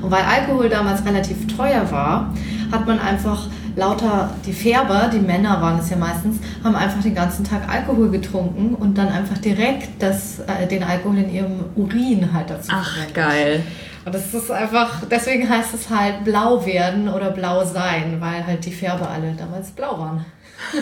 Und 0.00 0.10
weil 0.10 0.22
Alkohol 0.24 0.70
damals 0.70 1.04
relativ 1.04 1.54
teuer 1.54 1.86
war, 1.90 2.32
hat 2.72 2.86
man 2.86 2.98
einfach 2.98 3.46
lauter, 3.76 4.30
die 4.46 4.54
Färber, 4.54 5.10
die 5.12 5.18
Männer 5.18 5.60
waren 5.60 5.78
es 5.78 5.90
ja 5.90 5.98
meistens, 5.98 6.38
haben 6.64 6.74
einfach 6.74 7.02
den 7.02 7.14
ganzen 7.14 7.44
Tag 7.44 7.68
Alkohol 7.68 8.10
getrunken 8.10 8.74
und 8.74 8.96
dann 8.96 9.08
einfach 9.08 9.36
direkt 9.36 10.02
das, 10.02 10.40
äh, 10.40 10.66
den 10.66 10.82
Alkohol 10.82 11.18
in 11.18 11.32
ihrem 11.34 11.64
Urin 11.76 12.32
halt 12.32 12.48
dazu 12.48 12.70
Ach, 12.72 12.90
verwendet. 12.90 13.14
geil. 13.14 13.62
Und 14.06 14.14
das 14.14 14.32
ist 14.32 14.50
einfach, 14.50 15.02
deswegen 15.10 15.46
heißt 15.48 15.74
es 15.74 15.90
halt 15.90 16.24
blau 16.24 16.64
werden 16.64 17.08
oder 17.08 17.30
blau 17.30 17.64
sein, 17.64 18.16
weil 18.18 18.46
halt 18.46 18.64
die 18.64 18.72
Färber 18.72 19.10
alle 19.10 19.34
damals 19.38 19.70
blau 19.72 19.98
waren. 19.98 20.24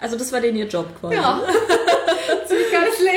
Also 0.00 0.18
das 0.18 0.30
war 0.32 0.40
denen 0.42 0.58
ihr 0.58 0.66
Job 0.66 0.86
quasi. 1.00 1.14
Ja. 1.14 1.40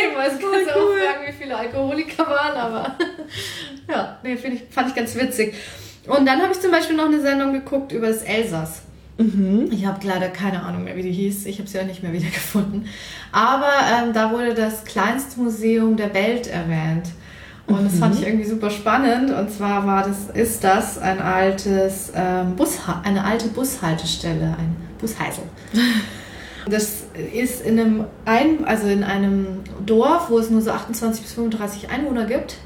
Leben. 0.09 0.19
Also 0.19 0.37
kannst 0.39 0.67
du 0.67 0.71
auch 0.71 0.93
fragen, 0.93 1.27
wie 1.27 1.33
viele 1.33 1.55
Alkoholiker 1.55 2.27
waren, 2.27 2.57
aber 2.57 2.95
ja, 3.89 4.17
nee, 4.23 4.33
ich, 4.33 4.63
fand 4.69 4.89
ich 4.89 4.95
ganz 4.95 5.15
witzig. 5.15 5.55
Und 6.07 6.25
dann 6.25 6.41
habe 6.41 6.53
ich 6.53 6.59
zum 6.59 6.71
Beispiel 6.71 6.95
noch 6.95 7.05
eine 7.05 7.21
Sendung 7.21 7.53
geguckt 7.53 7.91
über 7.91 8.07
das 8.07 8.21
Elsass. 8.23 8.81
Mhm. 9.17 9.69
Ich 9.71 9.85
habe 9.85 10.05
leider 10.05 10.29
keine 10.29 10.63
Ahnung 10.63 10.83
mehr, 10.83 10.95
wie 10.95 11.01
die 11.01 11.11
hieß. 11.11 11.45
Ich 11.47 11.59
habe 11.59 11.67
sie 11.67 11.79
auch 11.79 11.85
nicht 11.85 12.03
mehr 12.03 12.13
wiedergefunden. 12.13 12.87
Aber 13.31 13.71
ähm, 13.91 14.13
da 14.13 14.31
wurde 14.31 14.53
das 14.53 14.85
kleinste 14.85 15.39
Museum 15.39 15.97
der 15.97 16.13
Welt 16.13 16.47
erwähnt. 16.47 17.07
Und 17.65 17.83
das 17.83 17.99
fand 17.99 18.15
ich 18.15 18.21
mhm. 18.21 18.27
irgendwie 18.27 18.45
super 18.45 18.69
spannend. 18.69 19.31
Und 19.31 19.51
zwar 19.51 19.85
war 19.85 20.03
das, 20.03 20.29
ist 20.33 20.63
das 20.63 20.97
ein 20.97 21.19
altes 21.19 22.13
ähm, 22.15 22.55
Bus, 22.55 22.77
eine 23.03 23.23
alte 23.23 23.49
Bushaltestelle, 23.49 24.55
ein 24.57 24.75
Busheisel. 24.99 25.43
Das 26.69 27.06
ist 27.33 27.61
in 27.61 27.79
einem, 27.79 28.05
ein, 28.25 28.65
also 28.65 28.87
in 28.87 29.03
einem 29.03 29.61
Dorf, 29.85 30.29
wo 30.29 30.39
es 30.39 30.49
nur 30.49 30.61
so 30.61 30.71
28 30.71 31.21
bis 31.21 31.33
35 31.33 31.89
Einwohner 31.89 32.25
gibt. 32.25 32.57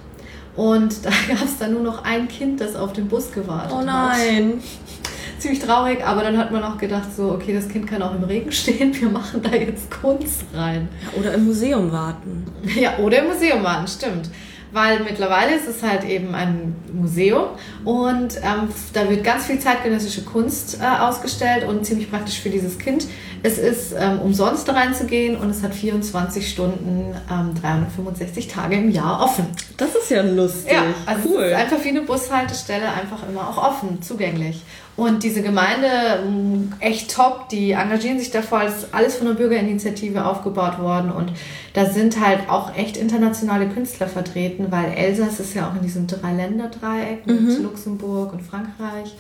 Und 0.55 1.05
da 1.05 1.10
gab 1.27 1.43
es 1.43 1.58
dann 1.58 1.74
nur 1.74 1.84
noch 1.84 2.03
ein 2.03 2.27
Kind, 2.27 2.62
das 2.62 2.75
auf 2.75 2.93
den 2.93 3.08
Bus 3.08 3.31
gewartet 3.31 3.72
hat. 3.72 3.81
Oh 3.81 3.86
nein. 3.86 4.53
Hat. 4.58 5.39
Ziemlich 5.39 5.60
traurig, 5.60 6.05
aber 6.05 6.22
dann 6.22 6.38
hat 6.38 6.51
man 6.51 6.63
auch 6.63 6.77
gedacht, 6.77 7.15
so, 7.15 7.31
okay, 7.31 7.53
das 7.53 7.67
Kind 7.67 7.88
kann 7.88 8.03
auch 8.03 8.13
im 8.13 8.24
Regen 8.24 8.51
stehen, 8.51 8.93
wir 9.00 9.10
machen 9.10 9.41
da 9.41 9.50
jetzt 9.50 9.89
Kunst 9.89 10.43
rein. 10.53 10.88
Ja, 11.03 11.20
oder 11.20 11.34
im 11.34 11.46
Museum 11.46 11.91
warten. 11.91 12.46
Ja, 12.79 13.00
oder 13.00 13.20
im 13.24 13.27
Museum 13.29 13.63
warten, 13.63 13.88
stimmt 13.88 14.29
weil 14.72 15.01
mittlerweile 15.04 15.56
ist 15.56 15.68
es 15.68 15.84
halt 15.84 16.04
eben 16.04 16.34
ein 16.34 16.75
Museum 16.94 17.46
und 17.84 18.38
ähm, 18.38 18.70
da 18.94 19.10
wird 19.10 19.24
ganz 19.24 19.46
viel 19.46 19.60
zeitgenössische 19.60 20.24
Kunst 20.24 20.80
äh, 20.80 21.01
ausgestellt 21.01 21.68
und 21.68 21.86
ziemlich 21.86 22.10
praktisch 22.10 22.40
für 22.40 22.50
dieses 22.50 22.80
Kind. 22.80 23.08
Es 23.44 23.58
ist 23.58 23.94
ähm, 23.98 24.20
umsonst 24.20 24.68
da 24.68 24.74
reinzugehen 24.74 25.36
und 25.36 25.50
es 25.50 25.63
hat 25.63 25.74
24 25.74 26.50
Stunden, 26.50 27.16
ähm, 27.30 27.56
365 27.60 28.48
Tage 28.48 28.75
im 28.75 28.92
Jahr 28.92 29.24
offen. 29.24 29.48
Das 29.78 29.96
ist 29.96 30.12
ja 30.12 30.22
lustig. 30.22 30.74
Ja, 30.74 30.84
also 31.06 31.30
cool. 31.30 31.44
es 31.44 31.51
ist 31.51 31.58
einfach 31.58 31.84
wie 31.84 31.90
eine 31.90 32.01
Bushaltestelle, 32.01 32.88
einfach 32.88 33.28
immer 33.28 33.50
auch 33.50 33.58
offen, 33.58 34.01
zugänglich. 34.01 34.62
Und 34.98 35.24
diese 35.24 35.42
Gemeinde, 35.42 35.88
mm, 36.28 36.74
echt 36.80 37.16
top, 37.16 37.50
die 37.50 37.72
engagieren 37.72 38.20
sich 38.20 38.30
davor, 38.30 38.64
ist 38.64 38.94
alles 38.94 39.16
von 39.16 39.28
der 39.28 39.34
Bürgerinitiative 39.36 40.26
aufgebaut 40.26 40.80
worden 40.80 41.12
und 41.12 41.32
da 41.74 41.86
sind 41.86 42.20
halt 42.20 42.50
auch 42.50 42.76
echt 42.76 42.98
internationale 42.98 43.68
Künstler 43.70 44.08
vertreten, 44.08 44.68
weil 44.70 44.92
Elsass 44.92 45.40
ist 45.40 45.54
ja 45.54 45.70
auch 45.70 45.76
in 45.76 45.82
diesem 45.82 46.08
Dreiländeredreieck 46.08 47.26
mit 47.26 47.42
mhm. 47.42 47.64
Luxemburg 47.64 48.34
und 48.34 48.42
Frankreich 48.42 49.16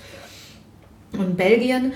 und 1.13 1.37
Belgien. 1.37 1.93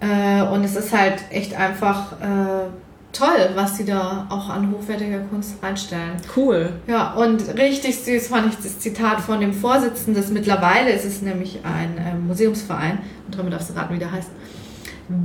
Äh, 0.00 0.42
und 0.42 0.64
es 0.64 0.76
ist 0.76 0.96
halt 0.96 1.18
echt 1.30 1.54
einfach 1.54 2.12
äh, 2.20 2.68
toll, 3.12 3.50
was 3.54 3.76
sie 3.76 3.84
da 3.84 4.26
auch 4.28 4.48
an 4.48 4.72
hochwertiger 4.72 5.20
Kunst 5.20 5.62
reinstellen. 5.62 6.16
Cool. 6.36 6.72
Ja, 6.86 7.14
und 7.14 7.42
richtig 7.56 7.98
süß 7.98 8.28
fand 8.28 8.52
ich 8.52 8.56
das 8.56 8.78
Zitat 8.78 9.20
von 9.20 9.40
dem 9.40 9.52
Vorsitzenden. 9.52 10.14
Das 10.22 10.30
mittlerweile 10.30 10.90
ist 10.90 11.04
es 11.04 11.22
nämlich 11.22 11.60
ein 11.64 11.98
äh, 11.98 12.14
Museumsverein. 12.14 12.98
Und 13.26 13.38
damit 13.38 13.52
darfst 13.52 13.70
du 13.70 13.74
raten, 13.74 13.94
wie 13.94 13.98
der 13.98 14.12
heißt. 14.12 14.30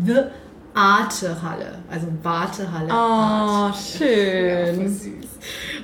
The 0.06 0.24
Artehalle. 0.74 1.80
Also 1.90 2.08
Wartehalle. 2.22 2.90
Oh, 2.90 2.94
Art. 2.94 3.76
schön. 3.78 4.82
Ja, 4.82 4.88
süß. 4.88 5.10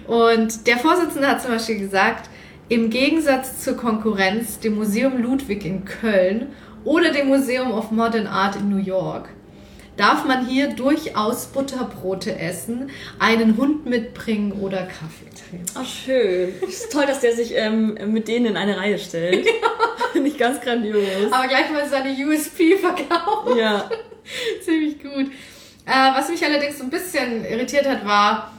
Und 0.07 0.67
der 0.67 0.77
Vorsitzende 0.77 1.27
hat 1.27 1.41
zum 1.41 1.51
Beispiel 1.51 1.79
gesagt, 1.79 2.29
im 2.67 2.89
Gegensatz 2.89 3.59
zur 3.63 3.75
Konkurrenz, 3.75 4.59
dem 4.59 4.75
Museum 4.75 5.21
Ludwig 5.21 5.65
in 5.65 5.85
Köln 5.85 6.47
oder 6.83 7.11
dem 7.11 7.27
Museum 7.27 7.71
of 7.71 7.91
Modern 7.91 8.27
Art 8.27 8.55
in 8.55 8.69
New 8.69 8.81
York, 8.83 9.29
darf 9.97 10.25
man 10.25 10.47
hier 10.47 10.69
durchaus 10.69 11.47
Butterbrote 11.47 12.37
essen, 12.39 12.89
einen 13.19 13.57
Hund 13.57 13.85
mitbringen 13.85 14.53
oder 14.53 14.83
Kaffee 14.83 15.29
trinken. 15.49 15.65
Ach, 15.75 15.85
schön. 15.85 16.53
Ist 16.67 16.91
toll, 16.91 17.05
dass 17.05 17.19
der 17.19 17.35
sich 17.35 17.53
ähm, 17.55 17.97
mit 18.07 18.27
denen 18.27 18.47
in 18.47 18.57
eine 18.57 18.77
Reihe 18.77 18.99
stellt. 18.99 19.45
Ja. 20.13 20.19
Nicht 20.19 20.37
ganz 20.37 20.59
grandios. 20.59 21.31
Aber 21.31 21.47
gleich 21.47 21.71
mal 21.71 21.87
seine 21.87 22.09
USP 22.11 22.75
verkauft. 22.75 23.55
Ja. 23.57 23.89
Ziemlich 24.65 25.01
gut. 25.01 25.31
Äh, 25.85 26.13
was 26.13 26.29
mich 26.29 26.43
allerdings 26.43 26.77
so 26.77 26.83
ein 26.83 26.89
bisschen 26.89 27.45
irritiert 27.45 27.87
hat, 27.87 28.05
war, 28.05 28.51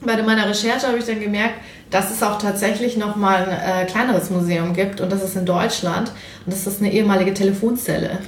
bei 0.00 0.20
meiner 0.22 0.48
Recherche 0.48 0.86
habe 0.88 0.98
ich 0.98 1.04
dann 1.04 1.20
gemerkt, 1.20 1.54
dass 1.90 2.10
es 2.10 2.22
auch 2.22 2.38
tatsächlich 2.38 2.96
nochmal 2.96 3.48
ein 3.48 3.86
äh, 3.86 3.90
kleineres 3.90 4.30
Museum 4.30 4.72
gibt 4.74 5.00
und 5.00 5.10
das 5.10 5.22
ist 5.22 5.36
in 5.36 5.46
Deutschland 5.46 6.10
und 6.44 6.52
das 6.52 6.66
ist 6.66 6.80
eine 6.80 6.92
ehemalige 6.92 7.34
Telefonzelle. 7.34 8.18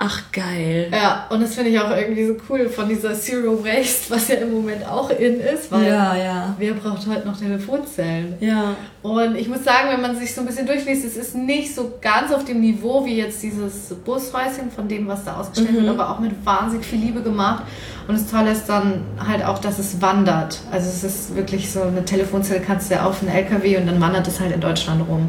Ach, 0.00 0.22
geil. 0.32 0.88
Ja, 0.92 1.26
und 1.28 1.42
das 1.42 1.56
finde 1.56 1.70
ich 1.70 1.80
auch 1.80 1.90
irgendwie 1.90 2.24
so 2.24 2.36
cool 2.48 2.68
von 2.68 2.88
dieser 2.88 3.14
Zero 3.14 3.64
Waste, 3.64 4.14
was 4.14 4.28
ja 4.28 4.36
im 4.36 4.52
Moment 4.52 4.86
auch 4.86 5.10
in 5.10 5.40
ist, 5.40 5.72
weil 5.72 5.88
ja, 5.88 6.16
ja. 6.16 6.54
wer 6.56 6.74
braucht 6.74 7.04
heute 7.08 7.26
noch 7.26 7.36
Telefonzellen? 7.36 8.34
Ja. 8.38 8.76
Und 9.02 9.34
ich 9.34 9.48
muss 9.48 9.64
sagen, 9.64 9.88
wenn 9.90 10.00
man 10.00 10.16
sich 10.16 10.32
so 10.32 10.42
ein 10.42 10.46
bisschen 10.46 10.66
durchliest, 10.66 11.04
es 11.04 11.16
ist 11.16 11.34
nicht 11.34 11.74
so 11.74 11.94
ganz 12.00 12.32
auf 12.32 12.44
dem 12.44 12.60
Niveau 12.60 13.04
wie 13.04 13.16
jetzt 13.16 13.42
dieses 13.42 13.92
Bushäuschen 14.04 14.70
von 14.70 14.86
dem, 14.86 15.08
was 15.08 15.24
da 15.24 15.36
ausgestellt 15.36 15.72
mhm. 15.72 15.86
wird, 15.86 15.88
aber 15.88 16.10
auch 16.10 16.20
mit 16.20 16.32
wahnsinnig 16.46 16.86
viel 16.86 17.00
Liebe 17.00 17.20
gemacht. 17.20 17.64
Und 18.06 18.14
das 18.14 18.30
Tolle 18.30 18.52
ist 18.52 18.66
dann 18.66 19.02
halt 19.18 19.44
auch, 19.44 19.58
dass 19.58 19.80
es 19.80 20.00
wandert. 20.00 20.60
Also 20.70 20.88
es 20.88 21.02
ist 21.02 21.34
wirklich 21.34 21.72
so 21.72 21.82
eine 21.82 22.04
Telefonzelle 22.04 22.60
kannst 22.60 22.90
du 22.90 22.94
ja 22.94 23.04
auf 23.04 23.20
einen 23.20 23.32
LKW 23.32 23.78
und 23.78 23.86
dann 23.86 24.00
wandert 24.00 24.28
es 24.28 24.38
halt 24.38 24.54
in 24.54 24.60
Deutschland 24.60 25.02
rum. 25.08 25.28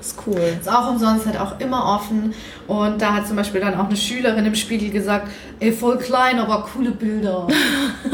Ist 0.00 0.16
cool. 0.26 0.40
Ist 0.58 0.68
auch 0.68 0.90
umsonst, 0.90 1.26
halt 1.26 1.38
auch 1.38 1.60
immer 1.60 1.84
offen. 1.84 2.34
Und 2.66 3.02
da 3.02 3.14
hat 3.14 3.26
zum 3.26 3.36
Beispiel 3.36 3.60
dann 3.60 3.74
auch 3.74 3.86
eine 3.86 3.96
Schülerin 3.96 4.46
im 4.46 4.54
Spiegel 4.54 4.90
gesagt, 4.90 5.28
ey, 5.60 5.72
voll 5.72 5.98
klein, 5.98 6.38
aber 6.38 6.66
coole 6.72 6.90
Bilder. 6.90 7.46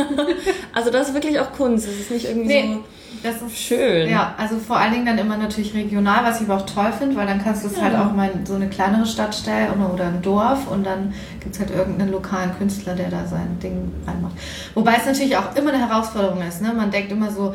also 0.72 0.90
das 0.90 1.08
ist 1.08 1.14
wirklich 1.14 1.38
auch 1.38 1.52
Kunst. 1.52 1.86
Das 1.86 1.94
ist 1.94 2.10
nicht 2.10 2.26
irgendwie 2.26 2.46
nee. 2.46 2.74
so 2.74 2.84
das 3.22 3.42
ist 3.42 3.58
schön. 3.58 4.08
Ja, 4.08 4.34
also 4.36 4.58
vor 4.58 4.76
allen 4.76 4.92
Dingen 4.92 5.06
dann 5.06 5.18
immer 5.18 5.36
natürlich 5.36 5.74
regional, 5.74 6.24
was 6.24 6.40
ich 6.40 6.48
aber 6.48 6.60
auch 6.60 6.66
toll 6.66 6.92
finde, 6.96 7.16
weil 7.16 7.26
dann 7.26 7.42
kannst 7.42 7.64
du 7.64 7.68
es 7.68 7.80
halt 7.80 7.92
ja. 7.92 7.98
halt 7.98 8.08
auch 8.08 8.14
mal 8.14 8.30
in 8.30 8.46
so 8.46 8.54
eine 8.54 8.68
kleinere 8.68 9.06
Stadt 9.06 9.34
stellen 9.34 9.68
oder, 9.72 9.92
oder 9.92 10.04
ein 10.06 10.22
Dorf 10.22 10.68
und 10.70 10.84
dann 10.84 11.14
gibt 11.40 11.54
es 11.54 11.60
halt 11.60 11.70
irgendeinen 11.70 12.12
lokalen 12.12 12.56
Künstler, 12.56 12.94
der 12.94 13.10
da 13.10 13.26
sein 13.26 13.58
Ding 13.62 13.92
reinmacht. 14.06 14.34
Wobei 14.74 14.94
es 14.96 15.06
natürlich 15.06 15.36
auch 15.36 15.54
immer 15.56 15.72
eine 15.72 15.88
Herausforderung 15.88 16.42
ist. 16.46 16.62
Ne? 16.62 16.72
Man 16.74 16.90
denkt 16.90 17.10
immer 17.10 17.30
so, 17.30 17.54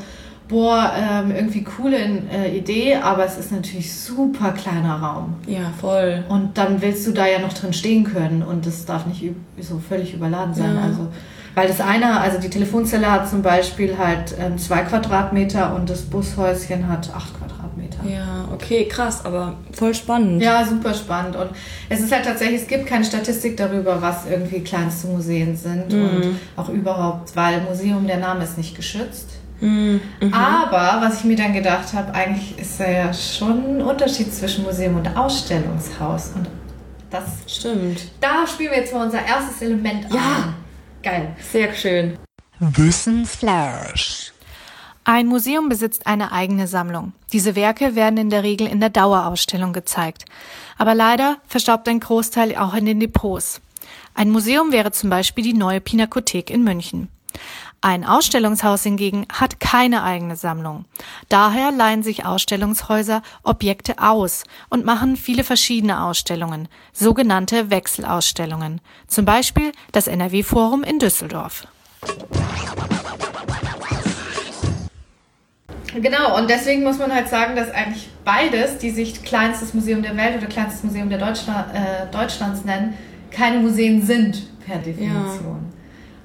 boah, 0.51 0.91
ähm, 0.95 1.31
irgendwie 1.31 1.63
coole 1.63 1.97
äh, 1.97 2.55
Idee, 2.55 2.95
aber 2.97 3.25
es 3.25 3.37
ist 3.37 3.51
natürlich 3.51 3.91
super 3.95 4.51
kleiner 4.51 4.95
Raum. 4.95 5.35
Ja, 5.47 5.71
voll. 5.79 6.23
Und 6.27 6.57
dann 6.57 6.81
willst 6.81 7.07
du 7.07 7.11
da 7.11 7.25
ja 7.25 7.39
noch 7.39 7.53
drin 7.53 7.73
stehen 7.73 8.03
können 8.03 8.43
und 8.43 8.65
das 8.67 8.85
darf 8.85 9.05
nicht 9.05 9.23
so 9.61 9.79
völlig 9.79 10.13
überladen 10.13 10.53
sein. 10.53 10.75
Ja. 10.75 10.81
Also, 10.83 11.07
weil 11.55 11.67
das 11.67 11.79
eine, 11.79 12.19
also 12.19 12.37
die 12.37 12.49
Telefonzelle 12.49 13.09
hat 13.09 13.29
zum 13.29 13.41
Beispiel 13.41 13.97
halt 13.97 14.35
ähm, 14.39 14.57
zwei 14.57 14.81
Quadratmeter 14.81 15.73
und 15.73 15.89
das 15.89 16.01
Bushäuschen 16.01 16.87
hat 16.87 17.09
acht 17.15 17.33
Quadratmeter. 17.37 17.99
Ja, 18.07 18.49
okay, 18.53 18.87
krass, 18.87 19.25
aber 19.25 19.55
voll 19.71 19.93
spannend. 19.93 20.41
Ja, 20.41 20.65
super 20.65 20.93
spannend. 20.93 21.37
Und 21.37 21.49
es 21.87 22.01
ist 22.01 22.11
halt 22.11 22.25
tatsächlich, 22.25 22.61
es 22.61 22.67
gibt 22.67 22.87
keine 22.87 23.05
Statistik 23.05 23.55
darüber, 23.55 24.01
was 24.01 24.25
irgendwie 24.29 24.59
kleinste 24.59 25.07
Museen 25.07 25.55
sind 25.55 25.93
mhm. 25.93 26.01
und 26.03 26.39
auch 26.57 26.69
überhaupt, 26.69 27.35
weil 27.35 27.61
Museum, 27.61 28.05
der 28.05 28.17
Name 28.17 28.43
ist 28.43 28.57
nicht 28.57 28.75
geschützt. 28.75 29.40
Mhm. 29.61 30.01
Aber 30.31 31.01
was 31.01 31.19
ich 31.19 31.23
mir 31.23 31.35
dann 31.35 31.53
gedacht 31.53 31.93
habe, 31.93 32.13
eigentlich 32.13 32.57
ist 32.57 32.79
da 32.79 32.89
ja 32.89 33.13
schon 33.13 33.77
ein 33.77 33.81
Unterschied 33.81 34.33
zwischen 34.33 34.63
Museum 34.63 34.97
und 34.97 35.15
Ausstellungshaus. 35.15 36.33
Und 36.35 36.47
das 37.09 37.23
stimmt. 37.47 38.01
Da 38.19 38.45
spielen 38.47 38.71
wir 38.71 38.79
jetzt 38.79 38.93
mal 38.93 39.05
unser 39.05 39.23
erstes 39.23 39.61
Element 39.61 40.11
ja. 40.11 40.19
an. 40.19 40.55
Geil. 41.03 41.35
Sehr 41.39 41.73
schön. 41.73 42.17
Wissensflash. 42.59 44.33
Ein 45.03 45.27
Museum 45.27 45.67
besitzt 45.67 46.05
eine 46.05 46.31
eigene 46.31 46.67
Sammlung. 46.67 47.13
Diese 47.33 47.55
Werke 47.55 47.95
werden 47.95 48.17
in 48.17 48.29
der 48.29 48.43
Regel 48.43 48.67
in 48.67 48.79
der 48.79 48.91
Dauerausstellung 48.91 49.73
gezeigt. 49.73 50.25
Aber 50.77 50.93
leider 50.93 51.37
verstaubt 51.47 51.87
ein 51.87 51.99
Großteil 51.99 52.55
auch 52.55 52.75
in 52.75 52.85
den 52.85 52.99
Depots. 52.99 53.61
Ein 54.13 54.29
Museum 54.29 54.71
wäre 54.71 54.91
zum 54.91 55.09
Beispiel 55.09 55.43
die 55.43 55.53
Neue 55.53 55.81
Pinakothek 55.81 56.49
in 56.49 56.63
München. 56.63 57.07
Ein 57.83 58.05
Ausstellungshaus 58.05 58.83
hingegen 58.83 59.25
hat 59.33 59.59
keine 59.59 60.03
eigene 60.03 60.35
Sammlung. 60.35 60.85
Daher 61.29 61.71
leihen 61.71 62.03
sich 62.03 62.25
Ausstellungshäuser 62.25 63.23
Objekte 63.41 63.95
aus 63.97 64.43
und 64.69 64.85
machen 64.85 65.15
viele 65.15 65.43
verschiedene 65.43 66.03
Ausstellungen, 66.03 66.67
sogenannte 66.93 67.71
Wechselausstellungen, 67.71 68.81
zum 69.07 69.25
Beispiel 69.25 69.71
das 69.93 70.05
NRW 70.05 70.43
Forum 70.43 70.83
in 70.83 70.99
Düsseldorf. 70.99 71.65
Genau, 75.95 76.37
und 76.37 76.51
deswegen 76.51 76.83
muss 76.83 76.99
man 76.99 77.11
halt 77.11 77.29
sagen, 77.29 77.55
dass 77.55 77.71
eigentlich 77.71 78.09
beides, 78.23 78.77
die 78.77 78.91
sich 78.91 79.23
kleinstes 79.23 79.73
Museum 79.73 80.03
der 80.03 80.15
Welt 80.15 80.37
oder 80.37 80.45
kleinstes 80.45 80.83
Museum 80.83 81.09
der 81.09 81.17
Deutschland, 81.17 81.73
äh, 81.73 82.11
Deutschlands 82.11 82.63
nennen, 82.63 82.93
keine 83.31 83.59
Museen 83.59 84.03
sind 84.03 84.43
per 84.65 84.77
Definition. 84.77 85.71
Ja 85.73 85.80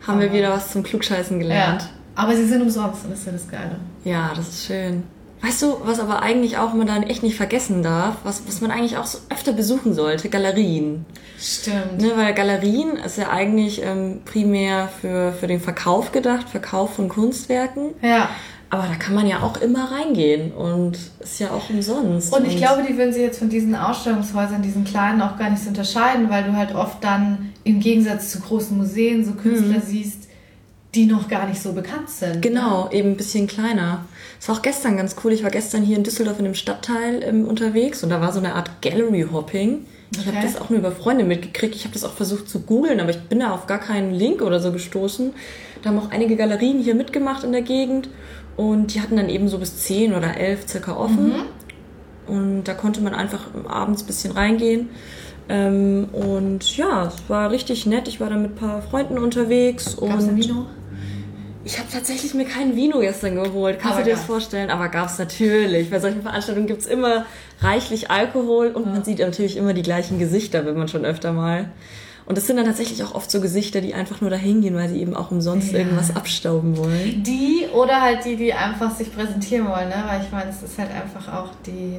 haben 0.07 0.21
wir 0.21 0.33
wieder 0.33 0.51
was 0.51 0.73
zum 0.73 0.83
Klugscheißen 0.83 1.39
gelernt. 1.39 1.83
Ja. 1.83 1.89
Aber 2.15 2.35
sie 2.35 2.47
sind 2.47 2.63
umsonst 2.63 3.05
und 3.05 3.11
das 3.11 3.21
ist 3.21 3.27
ja 3.27 3.33
das 3.33 3.49
Geile. 3.49 3.77
Ja, 4.05 4.33
das 4.35 4.49
ist 4.49 4.67
schön. 4.67 5.03
Weißt 5.43 5.63
du, 5.63 5.77
was 5.85 6.01
aber 6.01 6.23
eigentlich 6.23 6.57
auch 6.57 6.73
man 6.73 6.87
dann 6.87 7.03
echt 7.03 7.23
nicht 7.23 7.37
vergessen 7.37 7.83
darf, 7.83 8.17
was, 8.25 8.49
was 8.49 8.63
man 8.63 8.71
eigentlich 8.71 8.97
auch 8.97 9.05
so 9.05 9.19
öfter 9.29 9.53
besuchen 9.53 9.93
sollte? 9.93 10.31
Galerien. 10.31 11.05
Stimmt. 11.39 12.01
Ne, 12.01 12.13
weil 12.17 12.33
Galerien 12.33 12.97
ist 12.97 13.19
ja 13.19 13.29
eigentlich 13.29 13.83
ähm, 13.83 14.23
primär 14.25 14.89
für, 15.01 15.33
für 15.33 15.47
den 15.47 15.61
Verkauf 15.61 16.11
gedacht, 16.11 16.49
Verkauf 16.49 16.95
von 16.95 17.09
Kunstwerken. 17.09 17.91
Ja. 18.01 18.31
Aber 18.69 18.85
da 18.89 18.95
kann 18.97 19.15
man 19.15 19.27
ja 19.27 19.43
auch 19.43 19.61
immer 19.61 19.93
reingehen 19.93 20.53
und 20.53 20.99
ist 21.21 21.39
ja 21.39 21.51
auch 21.51 21.71
umsonst. 21.71 22.33
Und 22.35 22.47
ich 22.47 22.57
glaube, 22.57 22.83
die 22.83 22.97
würden 22.97 23.13
sich 23.13 23.23
jetzt 23.23 23.39
von 23.39 23.49
diesen 23.49 23.77
Ausstellungshäusern, 23.77 24.61
diesen 24.61 24.85
kleinen, 24.85 25.23
auch 25.23 25.39
gar 25.39 25.51
nicht 25.51 25.63
so 25.63 25.69
unterscheiden, 25.69 26.29
weil 26.31 26.45
du 26.45 26.57
halt 26.57 26.75
oft 26.75 27.03
dann 27.05 27.53
im 27.63 27.79
Gegensatz 27.79 28.33
zu 28.33 28.41
großen 28.41 28.77
Museen 28.77 29.25
so 29.25 29.33
Künstler 29.33 29.81
siehst, 29.81 30.27
die 30.97 31.07
noch 31.07 31.29
gar 31.29 31.47
nicht 31.47 31.63
so 31.63 31.75
bekannt 31.75 32.11
sind. 32.11 32.43
Genau, 32.43 32.91
eben 32.91 33.11
ein 33.11 33.17
bisschen 33.17 33.47
kleiner. 33.47 34.05
Es 34.41 34.49
war 34.49 34.57
auch 34.57 34.63
gestern 34.63 34.97
ganz 34.97 35.15
cool. 35.23 35.33
Ich 35.33 35.45
war 35.45 35.51
gestern 35.51 35.83
hier 35.83 35.97
in 35.97 36.03
Düsseldorf 36.03 36.39
in 36.39 36.47
dem 36.47 36.55
Stadtteil 36.55 37.23
ähm, 37.23 37.47
unterwegs 37.47 38.03
und 38.03 38.11
da 38.11 38.21
war 38.21 38.33
so 38.33 38.41
eine 38.41 38.55
Art 38.55 38.83
Gallery 38.83 39.27
Hopping. 39.31 39.85
Ich 40.13 40.27
habe 40.27 40.39
das 40.41 40.61
auch 40.61 40.71
nur 40.71 40.79
über 40.79 40.93
Freunde 40.93 41.25
mitgekriegt. 41.25 41.75
Ich 41.75 41.85
habe 41.85 41.93
das 41.93 42.05
auch 42.05 42.13
versucht 42.13 42.49
zu 42.49 42.61
googeln, 42.61 43.01
aber 43.01 43.11
ich 43.11 43.21
bin 43.23 43.41
da 43.41 43.53
auf 43.53 43.67
gar 43.67 43.81
keinen 43.81 44.15
Link 44.15 44.41
oder 44.43 44.61
so 44.61 44.73
gestoßen. 44.73 45.33
Da 45.83 45.91
haben 45.91 45.99
auch 45.99 46.11
einige 46.11 46.37
Galerien 46.37 46.81
hier 46.81 46.95
mitgemacht 46.95 47.45
in 47.45 47.53
der 47.53 47.63
Gegend 47.63 48.09
und 48.57 48.95
die 48.95 49.01
hatten 49.01 49.17
dann 49.17 49.29
eben 49.29 49.49
so 49.49 49.59
bis 49.59 49.77
10 49.79 50.15
oder 50.15 50.37
11 50.37 50.69
circa 50.69 50.97
offen. 50.97 51.35
Und 52.27 52.65
da 52.65 52.75
konnte 52.75 53.01
man 53.01 53.15
einfach 53.15 53.47
abends 53.69 54.03
ein 54.03 54.07
bisschen 54.07 54.33
reingehen. 54.33 54.89
Ähm, 55.49 56.09
und 56.13 56.77
ja, 56.77 57.07
es 57.07 57.29
war 57.29 57.51
richtig 57.51 57.87
nett. 57.87 58.09
Ich 58.09 58.21
war 58.21 58.31
da 58.31 58.37
mit 58.37 58.53
ein 58.53 58.55
paar 58.57 58.83
Freunden 58.83 59.19
unterwegs. 59.19 59.97
Gab's 59.97 60.25
ein 60.25 60.31
und 60.31 60.37
Vino? 60.37 60.67
Ich 61.67 61.79
habe 61.79 61.89
tatsächlich 61.93 62.33
mir 62.33 62.45
kein 62.45 62.77
Vino 62.77 63.01
gestern 63.01 63.35
geholt. 63.35 63.79
Kannst 63.81 63.97
Aber 63.99 64.05
du 64.05 64.11
dir 64.11 64.17
das 64.17 64.25
vorstellen? 64.25 64.71
Aber 64.71 64.89
gab's 64.89 65.19
natürlich. 65.19 65.91
Bei 65.91 65.99
solchen 65.99 66.23
Veranstaltungen 66.23 66.69
gibt's 66.69 66.87
immer 66.87 67.27
reichlich 67.61 68.11
Alkohol 68.11 68.69
und 68.69 68.87
man 68.87 69.03
sieht 69.05 69.19
natürlich 69.19 69.57
immer 69.57 69.75
die 69.75 69.83
gleichen 69.83 70.19
Gesichter, 70.19 70.65
wenn 70.65 70.77
man 70.79 70.87
schon 70.89 71.05
öfter 71.05 71.33
mal. 71.33 71.67
Und 72.25 72.37
das 72.39 72.47
sind 72.47 72.57
dann 72.57 72.67
tatsächlich 72.67 73.03
auch 73.05 73.15
oft 73.15 73.31
so 73.31 73.41
Gesichter, 73.41 73.81
die 73.81 73.95
einfach 73.95 74.21
nur 74.21 74.31
dahin 74.31 74.61
gehen, 74.61 74.75
weil 74.77 74.89
sie 74.89 75.01
eben 75.01 75.15
auch 75.17 75.31
umsonst 75.31 75.73
Ja. 75.73 75.79
irgendwas 75.79 76.15
abstauben 76.15 76.77
wollen. 76.77 77.23
Die 77.25 77.67
oder 77.75 78.01
halt 78.01 78.25
die, 78.25 78.37
die 78.37 78.53
einfach 78.53 78.91
sich 78.97 79.15
präsentieren 79.15 79.67
wollen, 79.69 79.89
ne? 79.89 80.05
Weil 80.07 80.23
ich 80.23 80.31
meine, 80.33 80.51
es 80.51 80.63
ist 80.63 80.79
halt 80.79 80.91
einfach 80.91 81.33
auch 81.33 81.51
die. 81.67 81.99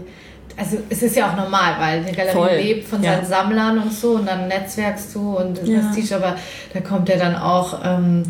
Also 0.57 0.77
es 0.89 1.03
ist 1.03 1.15
ja 1.15 1.29
auch 1.31 1.35
normal, 1.35 1.75
weil 1.79 1.99
eine 1.99 2.11
Galerie 2.13 2.33
Voll. 2.33 2.55
lebt 2.57 2.87
von 2.87 3.03
Ja. 3.03 3.15
seinen 3.15 3.25
Sammlern 3.25 3.77
und 3.79 3.93
so 3.93 4.11
und 4.15 4.25
dann 4.27 4.47
netzwerkst 4.47 5.13
du 5.13 5.37
und 5.37 5.65
Ja. 5.67 5.79
Prestige, 5.81 6.15
aber 6.15 6.35
da 6.73 6.79
kommt 6.81 7.09
ja 7.09 7.17
dann 7.17 7.35
auch, 7.35 7.79
ähm, 7.85 8.23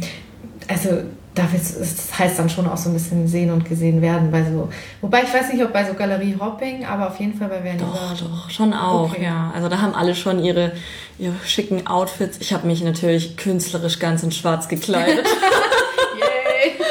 also 0.67 0.89
das 1.35 2.17
heißt 2.17 2.39
dann 2.39 2.49
schon 2.49 2.67
auch 2.67 2.77
so 2.77 2.89
ein 2.89 2.93
bisschen 2.93 3.27
sehen 3.27 3.51
und 3.51 3.63
gesehen 3.67 4.01
werden 4.01 4.31
bei 4.31 4.43
so, 4.43 4.69
wobei 5.01 5.21
ich 5.23 5.31
weiß 5.33 5.53
nicht, 5.53 5.63
ob 5.63 5.71
bei 5.71 5.85
so 5.85 5.93
Galerie-Hopping, 5.93 6.83
aber 6.85 7.07
auf 7.09 7.19
jeden 7.19 7.37
Fall 7.37 7.47
bei 7.49 7.61
Vernier. 7.61 7.81
Doch, 7.85 8.17
doch, 8.17 8.49
schon 8.49 8.73
auch, 8.73 9.11
Okay. 9.11 9.23
ja. 9.23 9.51
Also 9.53 9.69
da 9.69 9.79
haben 9.79 9.93
alle 9.93 10.15
schon 10.15 10.43
ihre, 10.43 10.71
ihre 11.19 11.35
schicken 11.45 11.85
Outfits. 11.85 12.39
Ich 12.39 12.53
habe 12.53 12.65
mich 12.65 12.83
natürlich 12.83 13.37
künstlerisch 13.37 13.99
ganz 13.99 14.23
in 14.23 14.31
schwarz 14.31 14.67
gekleidet. 14.67 15.25
Yay! 16.19 16.71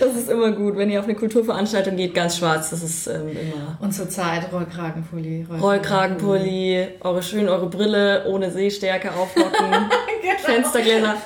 Das 0.00 0.14
ist 0.14 0.30
immer 0.30 0.52
gut, 0.52 0.76
wenn 0.76 0.90
ihr 0.90 1.00
auf 1.00 1.06
eine 1.06 1.16
Kulturveranstaltung 1.16 1.96
geht, 1.96 2.14
ganz 2.14 2.38
schwarz. 2.38 2.70
Das 2.70 2.82
ist 2.84 3.08
ähm, 3.08 3.30
immer 3.30 3.76
Und 3.80 3.92
zur 3.92 4.08
Zeit 4.08 4.52
Rollkragenpulli. 4.52 5.46
Rollkragenpulli, 5.60 6.86
eure 7.00 7.22
schön 7.22 7.48
eure 7.48 7.68
Brille 7.68 8.24
ohne 8.28 8.50
Sehstärke 8.52 9.10
auflocken, 9.12 9.50
Fenstergläser. 10.44 11.16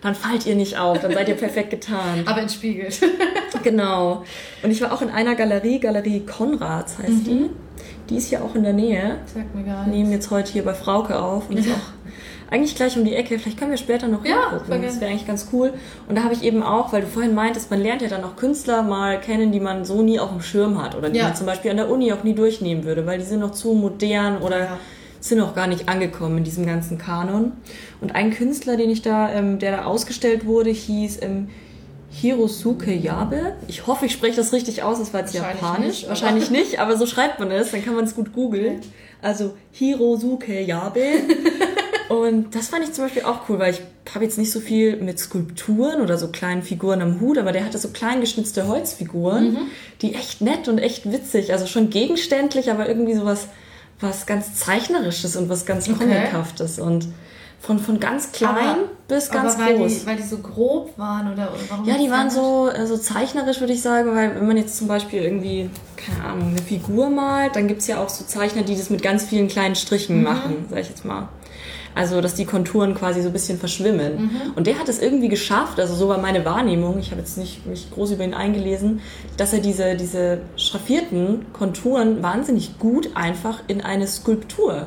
Dann 0.00 0.14
fallt 0.14 0.46
ihr 0.46 0.54
nicht 0.54 0.78
auf, 0.78 1.00
dann 1.00 1.12
seid 1.12 1.28
ihr 1.28 1.34
perfekt 1.34 1.70
getarnt. 1.70 2.26
Aber 2.26 2.40
entspiegelt. 2.40 3.00
Genau. 3.64 4.22
Und 4.62 4.70
ich 4.70 4.80
war 4.80 4.92
auch 4.92 5.02
in 5.02 5.10
einer 5.10 5.34
Galerie, 5.34 5.80
Galerie 5.80 6.20
Konrads 6.20 6.98
heißt 6.98 7.26
die. 7.26 7.50
Die 8.08 8.16
ist 8.16 8.28
hier 8.28 8.42
auch 8.44 8.54
in 8.54 8.62
der 8.62 8.72
Nähe. 8.72 9.16
Sagt 9.26 9.52
mir 9.54 9.64
gar 9.64 9.84
Wir 9.84 9.92
nehmen 9.92 10.10
nichts. 10.10 10.26
jetzt 10.26 10.30
heute 10.30 10.52
hier 10.52 10.64
bei 10.64 10.74
Frauke 10.74 11.18
auf 11.20 11.50
und 11.50 11.58
ist 11.58 11.68
auch 11.68 12.52
eigentlich 12.52 12.76
gleich 12.76 12.96
um 12.96 13.04
die 13.04 13.14
Ecke. 13.16 13.38
Vielleicht 13.38 13.58
können 13.58 13.72
wir 13.72 13.78
später 13.78 14.06
noch 14.06 14.24
Ja, 14.24 14.50
hingucken. 14.50 14.80
Das 14.82 15.00
wäre 15.00 15.10
eigentlich 15.10 15.26
ganz 15.26 15.48
cool. 15.52 15.72
Und 16.08 16.16
da 16.16 16.22
habe 16.22 16.34
ich 16.34 16.42
eben 16.44 16.62
auch, 16.62 16.92
weil 16.92 17.00
du 17.02 17.08
vorhin 17.08 17.34
meintest, 17.34 17.70
man 17.70 17.82
lernt 17.82 18.00
ja 18.00 18.08
dann 18.08 18.22
auch 18.22 18.36
Künstler 18.36 18.82
mal 18.82 19.20
kennen, 19.20 19.50
die 19.50 19.60
man 19.60 19.84
so 19.84 20.02
nie 20.02 20.20
auf 20.20 20.30
dem 20.30 20.40
Schirm 20.40 20.80
hat 20.80 20.94
oder 20.94 21.10
die 21.10 21.18
Ja. 21.18 21.24
man 21.24 21.34
zum 21.36 21.46
Beispiel 21.46 21.70
an 21.72 21.78
der 21.78 21.90
Uni 21.90 22.12
auch 22.12 22.22
nie 22.22 22.34
durchnehmen 22.34 22.84
würde, 22.84 23.04
weil 23.06 23.18
die 23.18 23.24
sind 23.24 23.40
noch 23.40 23.52
zu 23.52 23.72
modern 23.74 24.38
oder 24.40 24.58
Ja. 24.60 24.78
Sind 25.20 25.38
noch 25.38 25.54
gar 25.54 25.66
nicht 25.66 25.88
angekommen 25.88 26.38
in 26.38 26.44
diesem 26.44 26.66
ganzen 26.66 26.98
Kanon. 26.98 27.52
Und 28.00 28.14
ein 28.14 28.30
Künstler, 28.32 28.76
den 28.76 28.90
ich 28.90 29.02
da, 29.02 29.30
ähm, 29.32 29.58
der 29.58 29.72
da 29.76 29.84
ausgestellt 29.84 30.46
wurde, 30.46 30.70
hieß 30.70 31.18
ähm, 31.22 31.48
Hirosuke 32.10 32.92
Yabe. 32.92 33.54
Ich 33.68 33.86
hoffe, 33.86 34.06
ich 34.06 34.12
spreche 34.12 34.36
das 34.36 34.52
richtig 34.52 34.82
aus. 34.82 34.98
Das 34.98 35.12
war 35.12 35.20
jetzt 35.20 35.34
Wahrscheinlich 35.34 35.60
japanisch. 35.62 35.86
nicht, 35.86 36.08
Wahrscheinlich 36.08 36.50
nicht, 36.50 36.78
aber 36.80 36.96
so 36.96 37.06
schreibt 37.06 37.38
man 37.38 37.50
es. 37.50 37.70
Dann 37.70 37.84
kann 37.84 37.94
man 37.94 38.04
es 38.04 38.14
gut 38.14 38.32
googeln. 38.32 38.80
Also 39.20 39.54
Hirosuke 39.72 40.60
Yabe. 40.60 41.02
Und 42.08 42.54
das 42.54 42.68
fand 42.68 42.84
ich 42.84 42.92
zum 42.94 43.04
Beispiel 43.04 43.24
auch 43.24 43.48
cool, 43.50 43.58
weil 43.58 43.74
ich 43.74 43.82
habe 44.14 44.24
jetzt 44.24 44.38
nicht 44.38 44.50
so 44.50 44.60
viel 44.60 44.96
mit 44.96 45.18
Skulpturen 45.18 46.00
oder 46.00 46.16
so 46.16 46.28
kleinen 46.28 46.62
Figuren 46.62 47.02
am 47.02 47.20
Hut, 47.20 47.36
aber 47.36 47.52
der 47.52 47.66
hatte 47.66 47.76
so 47.76 47.88
klein 47.88 48.22
geschnitzte 48.22 48.66
Holzfiguren, 48.66 49.52
Mhm. 49.52 49.58
die 50.00 50.14
echt 50.14 50.40
nett 50.40 50.68
und 50.68 50.78
echt 50.78 51.12
witzig, 51.12 51.52
also 51.52 51.66
schon 51.66 51.90
gegenständlich, 51.90 52.70
aber 52.70 52.88
irgendwie 52.88 53.12
sowas 53.14 53.48
was 54.00 54.26
ganz 54.26 54.54
zeichnerisches 54.54 55.36
und 55.36 55.48
was 55.48 55.66
ganz 55.66 55.88
Okay. 55.88 55.98
comichaftes 55.98 56.78
und 56.78 57.06
von, 57.60 57.80
von 57.80 57.98
ganz 57.98 58.30
klein 58.30 58.50
Aber- 58.56 58.76
bis 59.08 59.30
ganz 59.30 59.54
aber 59.56 59.64
weil 59.64 59.76
groß. 59.78 60.00
Die, 60.00 60.06
weil 60.06 60.16
die 60.16 60.22
so 60.22 60.38
grob 60.38 60.96
waren 60.96 61.32
oder, 61.32 61.48
warum? 61.68 61.84
Ja, 61.88 61.96
die 61.98 62.08
waren 62.10 62.30
so, 62.30 62.70
so 62.84 62.96
zeichnerisch, 62.96 63.58
würde 63.60 63.72
ich 63.72 63.82
sagen, 63.82 64.14
weil 64.14 64.34
wenn 64.36 64.46
man 64.46 64.56
jetzt 64.56 64.76
zum 64.76 64.86
Beispiel 64.86 65.22
irgendwie, 65.22 65.68
keine 65.96 66.24
Ahnung, 66.28 66.50
eine 66.50 66.62
Figur 66.62 67.10
malt, 67.10 67.56
dann 67.56 67.66
gibt's 67.66 67.86
ja 67.88 68.00
auch 68.02 68.08
so 68.10 68.24
Zeichner, 68.24 68.62
die 68.62 68.76
das 68.76 68.90
mit 68.90 69.02
ganz 69.02 69.24
vielen 69.24 69.48
kleinen 69.48 69.74
Strichen 69.74 70.22
machen, 70.22 70.66
sag 70.70 70.80
ich 70.80 70.88
jetzt 70.90 71.04
mal. 71.04 71.28
Also, 71.98 72.20
dass 72.20 72.34
die 72.34 72.44
Konturen 72.44 72.94
quasi 72.94 73.20
so 73.22 73.26
ein 73.28 73.32
bisschen 73.32 73.58
verschwimmen. 73.58 74.30
Und 74.54 74.66
der 74.68 74.78
hat 74.78 74.88
es 74.88 75.00
irgendwie 75.02 75.28
geschafft, 75.28 75.80
also 75.80 75.94
so 75.94 76.08
war 76.08 76.18
meine 76.18 76.44
Wahrnehmung, 76.44 76.98
ich 77.00 77.10
habe 77.10 77.20
jetzt 77.20 77.36
nicht 77.36 77.66
mich 77.66 77.90
groß 77.92 78.12
über 78.12 78.22
ihn 78.24 78.34
eingelesen, 78.34 79.00
dass 79.36 79.52
er 79.52 79.58
diese, 79.58 79.96
diese 79.96 80.38
schraffierten 80.56 81.46
Konturen 81.52 82.22
wahnsinnig 82.22 82.78
gut 82.78 83.10
einfach 83.14 83.62
in 83.66 83.80
eine 83.80 84.06
Skulptur 84.06 84.86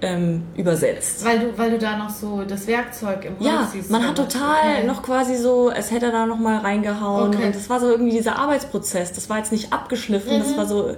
ähm, 0.00 0.42
übersetzt. 0.56 1.24
Weil 1.24 1.38
du, 1.38 1.58
weil 1.58 1.70
du 1.70 1.78
da 1.78 1.96
noch 1.96 2.10
so 2.10 2.42
das 2.42 2.66
Werkzeug 2.66 3.24
im 3.24 3.38
Holz 3.38 3.46
Ja, 3.46 3.68
siehst. 3.70 3.90
man 3.90 4.00
oder 4.00 4.08
hat 4.10 4.16
total 4.16 4.78
Okay. 4.78 4.86
noch 4.86 5.02
quasi 5.02 5.36
so, 5.36 5.68
als 5.68 5.90
hätte 5.92 6.06
er 6.06 6.12
da 6.12 6.26
noch 6.26 6.38
mal 6.38 6.58
reingehauen. 6.58 7.34
Okay. 7.34 7.46
Und 7.46 7.54
das 7.54 7.70
war 7.70 7.78
so 7.78 7.88
irgendwie 7.90 8.10
dieser 8.12 8.36
Arbeitsprozess. 8.36 9.12
Das 9.12 9.30
war 9.30 9.38
jetzt 9.38 9.52
nicht 9.52 9.72
abgeschliffen, 9.72 10.38
das 10.40 10.56
war 10.56 10.66
so 10.66 10.96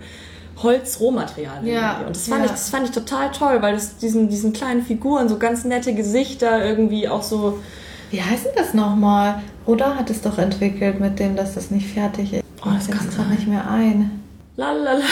Holz-Rohmaterial. 0.62 1.66
Ja. 1.66 1.98
Und 2.06 2.16
das 2.16 2.28
fand, 2.28 2.40
ja. 2.40 2.46
ich, 2.46 2.50
das 2.52 2.70
fand 2.70 2.84
ich 2.86 2.90
total 2.92 3.30
toll, 3.30 3.60
weil 3.60 3.74
das 3.74 3.96
diesen, 3.98 4.28
diesen 4.28 4.52
kleinen 4.52 4.82
Figuren, 4.82 5.28
so 5.28 5.38
ganz 5.38 5.64
nette 5.64 5.94
Gesichter 5.94 6.64
irgendwie 6.64 7.08
auch 7.08 7.22
so. 7.22 7.58
Wie 8.10 8.22
heißt 8.22 8.46
denn 8.46 8.52
das 8.56 8.74
nochmal? 8.74 9.42
Roda 9.66 9.96
hat 9.96 10.10
es 10.10 10.20
doch 10.20 10.38
entwickelt 10.38 11.00
mit 11.00 11.18
dem, 11.18 11.36
dass 11.36 11.54
das 11.54 11.70
nicht 11.70 11.88
fertig 11.88 12.34
ist. 12.34 12.44
Oh, 12.64 12.70
das 12.72 12.88
kann 12.88 13.06
grad 13.06 13.12
sein. 13.12 13.30
nicht 13.30 13.48
mehr 13.48 13.68
ein. 13.68 14.23
Lalala. 14.56 15.04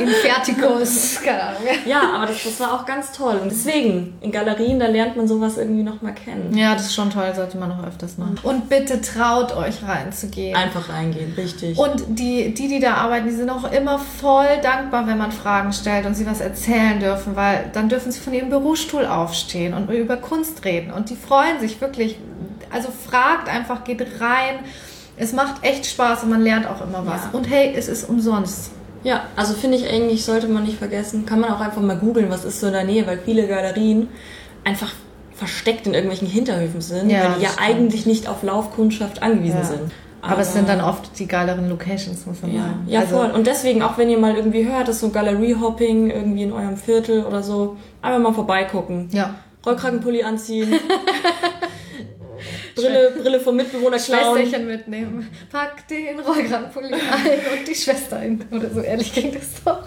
Inferticus, 0.00 1.20
keine 1.22 1.42
Ahnung. 1.42 1.60
Ja, 1.84 2.14
aber 2.14 2.26
das, 2.26 2.42
das 2.42 2.58
war 2.58 2.72
auch 2.72 2.86
ganz 2.86 3.12
toll. 3.12 3.38
Und 3.42 3.50
deswegen, 3.50 4.16
in 4.22 4.32
Galerien, 4.32 4.80
da 4.80 4.86
lernt 4.86 5.14
man 5.14 5.28
sowas 5.28 5.58
irgendwie 5.58 5.82
noch 5.82 6.00
mal 6.00 6.14
kennen. 6.14 6.56
Ja, 6.56 6.72
das 6.72 6.86
ist 6.86 6.94
schon 6.94 7.10
toll, 7.10 7.30
sollte 7.36 7.58
man 7.58 7.68
noch 7.68 7.86
öfters 7.86 8.16
machen. 8.16 8.38
Und 8.42 8.70
bitte 8.70 9.02
traut 9.02 9.54
euch 9.54 9.82
reinzugehen. 9.86 10.56
Einfach 10.56 10.88
reingehen, 10.88 11.34
richtig. 11.36 11.76
Und 11.76 12.02
die, 12.18 12.54
die, 12.54 12.68
die 12.68 12.80
da 12.80 12.94
arbeiten, 12.94 13.28
die 13.28 13.34
sind 13.34 13.50
auch 13.50 13.70
immer 13.70 13.98
voll 13.98 14.58
dankbar, 14.62 15.06
wenn 15.06 15.18
man 15.18 15.32
Fragen 15.32 15.74
stellt 15.74 16.06
und 16.06 16.14
sie 16.14 16.24
was 16.24 16.40
erzählen 16.40 16.98
dürfen, 16.98 17.36
weil 17.36 17.70
dann 17.74 17.90
dürfen 17.90 18.10
sie 18.10 18.20
von 18.20 18.32
ihrem 18.32 18.48
Bürostuhl 18.48 19.04
aufstehen 19.04 19.74
und 19.74 19.90
über 19.90 20.16
Kunst 20.16 20.64
reden. 20.64 20.92
Und 20.92 21.10
die 21.10 21.16
freuen 21.16 21.60
sich 21.60 21.78
wirklich. 21.82 22.18
Also 22.70 22.88
fragt 22.90 23.50
einfach, 23.50 23.84
geht 23.84 24.00
rein. 24.20 24.60
Es 25.18 25.32
macht 25.32 25.62
echt 25.64 25.86
Spaß 25.86 26.22
und 26.24 26.30
man 26.30 26.42
lernt 26.42 26.66
auch 26.66 26.80
immer 26.82 27.04
was. 27.06 27.24
Ja. 27.24 27.30
Und 27.32 27.44
hey, 27.50 27.72
es 27.76 27.88
ist 27.88 28.08
umsonst. 28.08 28.70
Ja, 29.04 29.22
also 29.36 29.54
finde 29.54 29.76
ich 29.76 29.88
eigentlich, 29.88 30.24
sollte 30.24 30.48
man 30.48 30.64
nicht 30.64 30.78
vergessen, 30.78 31.24
kann 31.26 31.40
man 31.40 31.50
auch 31.50 31.60
einfach 31.60 31.80
mal 31.80 31.96
googeln, 31.96 32.30
was 32.30 32.44
ist 32.44 32.60
so 32.60 32.66
in 32.66 32.72
der 32.72 32.84
Nähe, 32.84 33.06
weil 33.06 33.18
viele 33.24 33.46
Galerien 33.46 34.08
einfach 34.64 34.92
versteckt 35.34 35.86
in 35.86 35.94
irgendwelchen 35.94 36.26
Hinterhöfen 36.28 36.80
sind, 36.80 37.10
Ja, 37.10 37.24
weil 37.24 37.34
die 37.38 37.42
ja 37.44 37.50
stimmt. 37.50 37.68
eigentlich 37.68 38.06
nicht 38.06 38.28
auf 38.28 38.42
Laufkundschaft 38.42 39.22
angewiesen 39.22 39.58
Ja. 39.58 39.64
sind. 39.64 39.92
Aber, 40.20 40.40
es 40.40 40.52
sind 40.52 40.68
dann 40.68 40.80
oft 40.80 41.16
die 41.20 41.28
geileren 41.28 41.68
Locations, 41.70 42.26
muss 42.26 42.42
man 42.42 42.52
ja, 42.52 42.62
sagen. 42.62 42.84
ja 42.88 43.00
Also, 43.00 43.16
voll. 43.18 43.30
Und 43.30 43.46
deswegen, 43.46 43.82
auch 43.82 43.96
wenn 43.98 44.10
ihr 44.10 44.18
mal 44.18 44.34
irgendwie 44.34 44.68
hört, 44.68 44.88
dass 44.88 44.98
so 44.98 45.10
Galerie-Hopping 45.10 46.10
irgendwie 46.10 46.42
in 46.42 46.52
eurem 46.52 46.76
Viertel 46.76 47.24
oder 47.24 47.42
so, 47.44 47.76
einfach 48.02 48.18
mal 48.20 48.32
vorbeigucken. 48.34 49.08
Ja. 49.12 49.36
Rollkragenpulli 49.64 50.24
anziehen. 50.24 50.74
Brille, 52.82 53.12
Brille 53.22 53.40
vom 53.40 53.56
Mitbewohner 53.56 53.98
klauen. 53.98 54.38
Schwesterchen 54.38 54.66
mitnehmen. 54.66 55.28
Pack 55.50 55.86
den 55.88 56.20
Rollkragenpulli 56.20 56.92
ein 56.94 57.58
und 57.58 57.68
die 57.68 57.74
Schwester 57.74 58.18
hin. 58.20 58.44
Oder 58.50 58.70
so 58.70 58.80
ehrlich 58.80 59.12
ging 59.12 59.32
das 59.32 59.62
doch. 59.64 59.82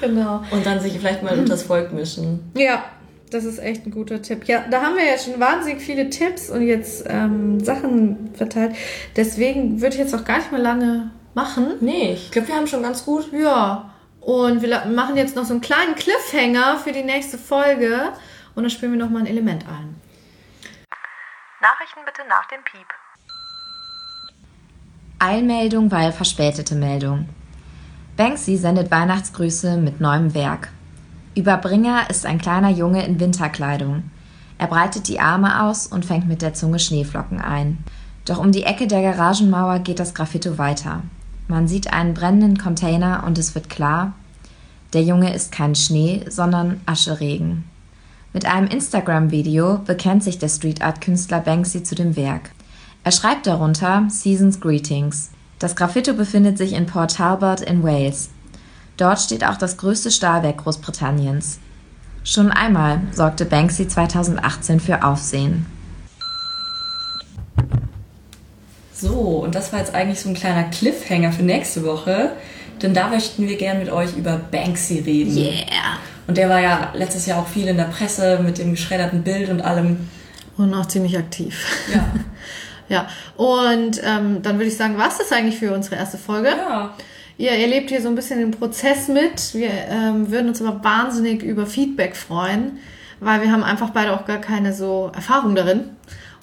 Genau. 0.00 0.42
Und 0.50 0.64
dann 0.64 0.80
sich 0.80 0.92
vielleicht 0.92 1.22
mal 1.22 1.38
unters 1.38 1.62
Volk 1.62 1.92
mischen. 1.92 2.50
Ja, 2.56 2.84
das 3.30 3.44
ist 3.44 3.58
echt 3.58 3.86
ein 3.86 3.90
guter 3.90 4.20
Tipp. 4.22 4.44
Ja, 4.46 4.64
da 4.70 4.82
haben 4.82 4.96
wir 4.96 5.04
ja 5.04 5.18
schon 5.18 5.38
wahnsinnig 5.38 5.82
viele 5.82 6.10
Tipps 6.10 6.50
und 6.50 6.62
jetzt 6.62 7.04
ähm, 7.08 7.60
Sachen 7.60 8.30
verteilt. 8.34 8.74
Deswegen 9.16 9.80
würde 9.80 9.94
ich 9.94 10.00
jetzt 10.00 10.14
auch 10.14 10.24
gar 10.24 10.38
nicht 10.38 10.50
mehr 10.50 10.60
lange 10.60 11.10
machen. 11.34 11.74
Nee, 11.80 12.14
ich 12.14 12.30
glaube, 12.30 12.48
wir 12.48 12.56
haben 12.56 12.66
schon 12.66 12.82
ganz 12.82 13.04
gut. 13.04 13.30
Ja. 13.32 13.92
Und 14.20 14.62
wir 14.62 14.84
machen 14.86 15.16
jetzt 15.16 15.36
noch 15.36 15.44
so 15.44 15.54
einen 15.54 15.60
kleinen 15.60 15.94
Cliffhanger 15.94 16.78
für 16.78 16.92
die 16.92 17.02
nächste 17.02 17.38
Folge. 17.38 18.10
Und 18.54 18.64
dann 18.64 18.70
spielen 18.70 18.92
wir 18.92 18.98
noch 18.98 19.10
mal 19.10 19.20
ein 19.20 19.26
Element 19.26 19.64
ein. 19.66 19.89
Nachrichten 21.62 22.00
bitte 22.06 22.26
nach 22.26 22.46
dem 22.46 22.64
Piep. 22.64 22.86
Eilmeldung, 25.18 25.90
weil 25.90 26.10
verspätete 26.10 26.74
Meldung. 26.74 27.28
Banksy 28.16 28.56
sendet 28.56 28.90
Weihnachtsgrüße 28.90 29.76
mit 29.76 30.00
neuem 30.00 30.32
Werk. 30.32 30.70
Überbringer 31.34 32.08
ist 32.08 32.24
ein 32.24 32.38
kleiner 32.38 32.70
Junge 32.70 33.04
in 33.04 33.20
Winterkleidung. 33.20 34.10
Er 34.56 34.68
breitet 34.68 35.06
die 35.08 35.20
Arme 35.20 35.62
aus 35.62 35.86
und 35.86 36.06
fängt 36.06 36.26
mit 36.26 36.40
der 36.40 36.54
Zunge 36.54 36.78
Schneeflocken 36.78 37.42
ein. 37.42 37.84
Doch 38.24 38.38
um 38.38 38.52
die 38.52 38.64
Ecke 38.64 38.86
der 38.86 39.02
Garagenmauer 39.02 39.80
geht 39.80 40.00
das 40.00 40.14
Graffito 40.14 40.56
weiter. 40.56 41.02
Man 41.46 41.68
sieht 41.68 41.92
einen 41.92 42.14
brennenden 42.14 42.56
Container 42.56 43.24
und 43.26 43.36
es 43.36 43.54
wird 43.54 43.68
klar, 43.68 44.14
der 44.94 45.02
Junge 45.02 45.34
ist 45.34 45.52
kein 45.52 45.74
Schnee, 45.74 46.24
sondern 46.28 46.80
Ascheregen. 46.86 47.69
Mit 48.32 48.46
einem 48.46 48.68
Instagram-Video 48.68 49.78
bekennt 49.78 50.22
sich 50.22 50.38
der 50.38 50.48
Street 50.48 50.82
Art-Künstler 50.82 51.40
Banksy 51.40 51.82
zu 51.82 51.96
dem 51.96 52.14
Werk. 52.14 52.50
Er 53.02 53.10
schreibt 53.10 53.48
darunter 53.48 54.06
Seasons 54.08 54.60
Greetings. 54.60 55.30
Das 55.58 55.74
Graffito 55.74 56.14
befindet 56.14 56.56
sich 56.56 56.74
in 56.74 56.86
Port 56.86 57.16
Talbot 57.16 57.60
in 57.60 57.82
Wales. 57.82 58.30
Dort 58.96 59.18
steht 59.18 59.44
auch 59.44 59.56
das 59.56 59.78
größte 59.78 60.12
Stahlwerk 60.12 60.58
Großbritanniens. 60.58 61.58
Schon 62.22 62.52
einmal 62.52 63.00
sorgte 63.10 63.46
Banksy 63.46 63.88
2018 63.88 64.78
für 64.78 65.02
Aufsehen. 65.02 65.66
So, 68.94 69.42
und 69.42 69.54
das 69.56 69.72
war 69.72 69.80
jetzt 69.80 69.94
eigentlich 69.94 70.20
so 70.20 70.28
ein 70.28 70.34
kleiner 70.34 70.64
Cliffhanger 70.64 71.32
für 71.32 71.42
nächste 71.42 71.84
Woche. 71.84 72.32
Denn 72.80 72.94
da 72.94 73.08
möchten 73.08 73.48
wir 73.48 73.56
gern 73.56 73.78
mit 73.78 73.90
euch 73.90 74.16
über 74.16 74.36
Banksy 74.36 75.00
reden. 75.00 75.36
Yeah. 75.36 75.98
Und 76.30 76.36
der 76.36 76.48
war 76.48 76.60
ja 76.60 76.92
letztes 76.94 77.26
Jahr 77.26 77.40
auch 77.40 77.48
viel 77.48 77.66
in 77.66 77.76
der 77.76 77.86
Presse 77.86 78.38
mit 78.40 78.58
dem 78.58 78.70
geschredderten 78.70 79.24
Bild 79.24 79.50
und 79.50 79.62
allem. 79.62 80.08
Und 80.56 80.72
auch 80.74 80.86
ziemlich 80.86 81.18
aktiv. 81.18 81.66
Ja. 81.92 82.06
Ja. 82.88 83.06
Und 83.36 84.00
ähm, 84.02 84.42
dann 84.42 84.56
würde 84.56 84.64
ich 84.64 84.76
sagen, 84.76 84.94
was 84.98 85.20
ist 85.20 85.32
eigentlich 85.32 85.60
für 85.60 85.72
unsere 85.72 85.94
erste 85.94 86.18
Folge? 86.18 86.48
ja. 86.48 86.92
Ihr 87.38 87.52
erlebt 87.52 87.88
hier 87.88 88.02
so 88.02 88.08
ein 88.08 88.16
bisschen 88.16 88.40
den 88.40 88.50
Prozess 88.50 89.06
mit. 89.06 89.54
Wir 89.54 89.70
ähm, 89.70 90.32
würden 90.32 90.48
uns 90.48 90.60
aber 90.60 90.82
wahnsinnig 90.82 91.44
über 91.44 91.66
Feedback 91.66 92.16
freuen, 92.16 92.80
weil 93.20 93.42
wir 93.42 93.52
haben 93.52 93.62
einfach 93.62 93.90
beide 93.90 94.12
auch 94.12 94.24
gar 94.24 94.38
keine 94.38 94.72
so 94.72 95.12
Erfahrung 95.14 95.54
darin 95.54 95.82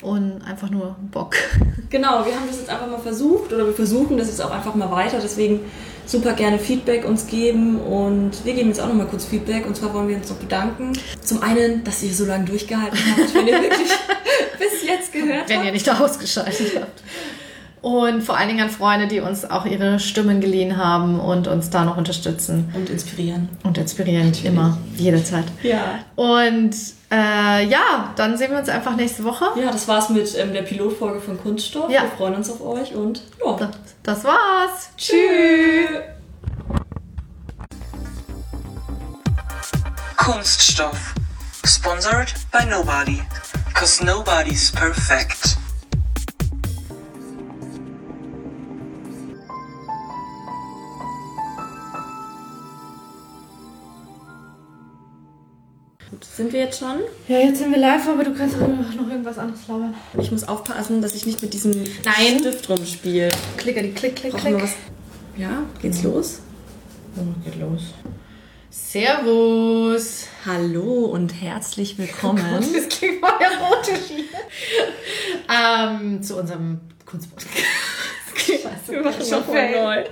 und 0.01 0.41
einfach 0.45 0.69
nur 0.69 0.95
Bock. 1.11 1.35
Genau, 1.89 2.25
wir 2.25 2.35
haben 2.35 2.45
das 2.49 2.57
jetzt 2.57 2.69
einfach 2.69 2.87
mal 2.87 2.99
versucht 2.99 3.53
oder 3.53 3.65
wir 3.65 3.71
versuchen 3.73 4.17
das 4.17 4.27
jetzt 4.27 4.41
auch 4.41 4.51
einfach 4.51 4.75
mal 4.75 4.91
weiter. 4.91 5.19
Deswegen 5.23 5.61
super 6.05 6.33
gerne 6.33 6.59
Feedback 6.59 7.05
uns 7.05 7.27
geben 7.27 7.79
und 7.79 8.43
wir 8.43 8.53
geben 8.55 8.67
jetzt 8.67 8.81
auch 8.81 8.87
noch 8.87 8.93
mal 8.93 9.07
kurz 9.07 9.23
Feedback. 9.23 9.65
Und 9.65 9.77
zwar 9.77 9.93
wollen 9.93 10.09
wir 10.09 10.17
uns 10.17 10.29
noch 10.29 10.35
bedanken. 10.35 10.91
Zum 11.21 11.41
einen, 11.41 11.85
dass 11.85 12.03
ihr 12.03 12.13
so 12.13 12.25
lange 12.25 12.43
durchgehalten 12.43 12.99
habt, 13.17 13.33
wenn 13.33 13.47
ihr 13.47 13.61
wirklich 13.61 13.87
bis 14.59 14.85
jetzt 14.85 15.13
gehört 15.13 15.47
Wenn 15.47 15.59
habt. 15.59 15.65
ihr 15.67 15.71
nicht 15.71 15.89
ausgeschaltet 15.89 16.73
habt. 16.75 17.01
Und 17.81 18.21
vor 18.21 18.37
allen 18.37 18.49
Dingen 18.49 18.61
an 18.61 18.69
Freunde, 18.69 19.07
die 19.07 19.19
uns 19.19 19.45
auch 19.49 19.65
ihre 19.65 19.99
Stimmen 19.99 20.41
geliehen 20.41 20.77
haben 20.77 21.19
und 21.19 21.47
uns 21.47 21.69
da 21.69 21.85
noch 21.85 21.95
unterstützen 21.97 22.69
Und 22.75 22.89
inspirieren. 22.89 23.49
und 23.63 23.77
inspirieren. 23.77 24.33
Immer, 24.43 24.77
jederzeit. 24.95 25.45
Ja. 25.63 25.99
Und 26.15 26.75
äh, 27.11 27.65
ja, 27.65 28.13
dann 28.15 28.37
sehen 28.37 28.51
wir 28.51 28.59
uns 28.59 28.67
einfach 28.67 28.95
nächste 28.95 29.23
Woche. 29.23 29.45
Ja, 29.55 29.71
das 29.71 29.87
war's 29.87 30.09
mit 30.09 30.37
ähm, 30.37 30.53
der 30.53 30.63
Pilotfolge 30.63 31.21
von 31.21 31.39
Kunststoff. 31.41 31.89
Ja. 31.89 32.01
Wir 32.03 32.09
freuen 32.11 32.35
uns 32.35 32.49
auf 32.49 32.61
euch 32.61 32.93
und 32.95 33.21
ja. 33.45 33.53
Das, 33.55 33.69
das 34.03 34.23
war's. 34.23 34.89
Tschüss. 34.97 35.89
Kunststoff. 40.17 41.13
Sponsored 41.65 42.33
by 42.51 42.65
nobody. 42.65 43.21
Cause 43.73 44.03
nobody's 44.03 44.71
perfect. 44.71 45.57
Sind 56.37 56.53
wir 56.53 56.59
jetzt 56.61 56.79
schon? 56.79 56.99
Ja, 57.27 57.39
jetzt 57.39 57.57
sind 57.57 57.71
wir 57.71 57.79
live, 57.79 58.07
aber 58.07 58.23
du 58.23 58.33
kannst 58.33 58.57
noch 58.57 59.09
irgendwas 59.09 59.39
anderes 59.39 59.67
labern. 59.67 59.95
Ich 60.19 60.31
muss 60.31 60.47
aufpassen, 60.47 61.01
dass 61.01 61.15
ich 61.15 61.25
nicht 61.25 61.41
mit 61.41 61.51
diesem 61.51 61.71
Nein. 62.05 62.39
Stift 62.39 62.69
rumspiele. 62.69 63.29
Klicker, 63.57 63.81
die 63.81 63.91
klick, 63.91 64.15
klick, 64.15 64.33
Brauchen 64.33 64.57
klick. 64.57 64.69
Ja, 65.35 65.63
geht's 65.81 66.03
los? 66.03 66.39
Oh, 67.15 67.23
geht 67.43 67.59
los. 67.59 67.95
Servus. 68.69 70.27
Hallo 70.45 71.05
und 71.05 71.41
herzlich 71.41 71.97
willkommen. 71.97 72.43
Das 72.73 72.87
klingt 72.87 73.19
voll 73.19 73.29
erotisch 73.39 74.07
hier. 74.07 74.25
ähm, 75.49 76.21
zu 76.21 76.37
unserem 76.37 76.79
Kunstpodcast. 77.05 77.55
Wir 78.87 79.01
machen 79.01 79.25
schon 79.25 79.43
voll 79.43 79.71
neu. 79.71 80.03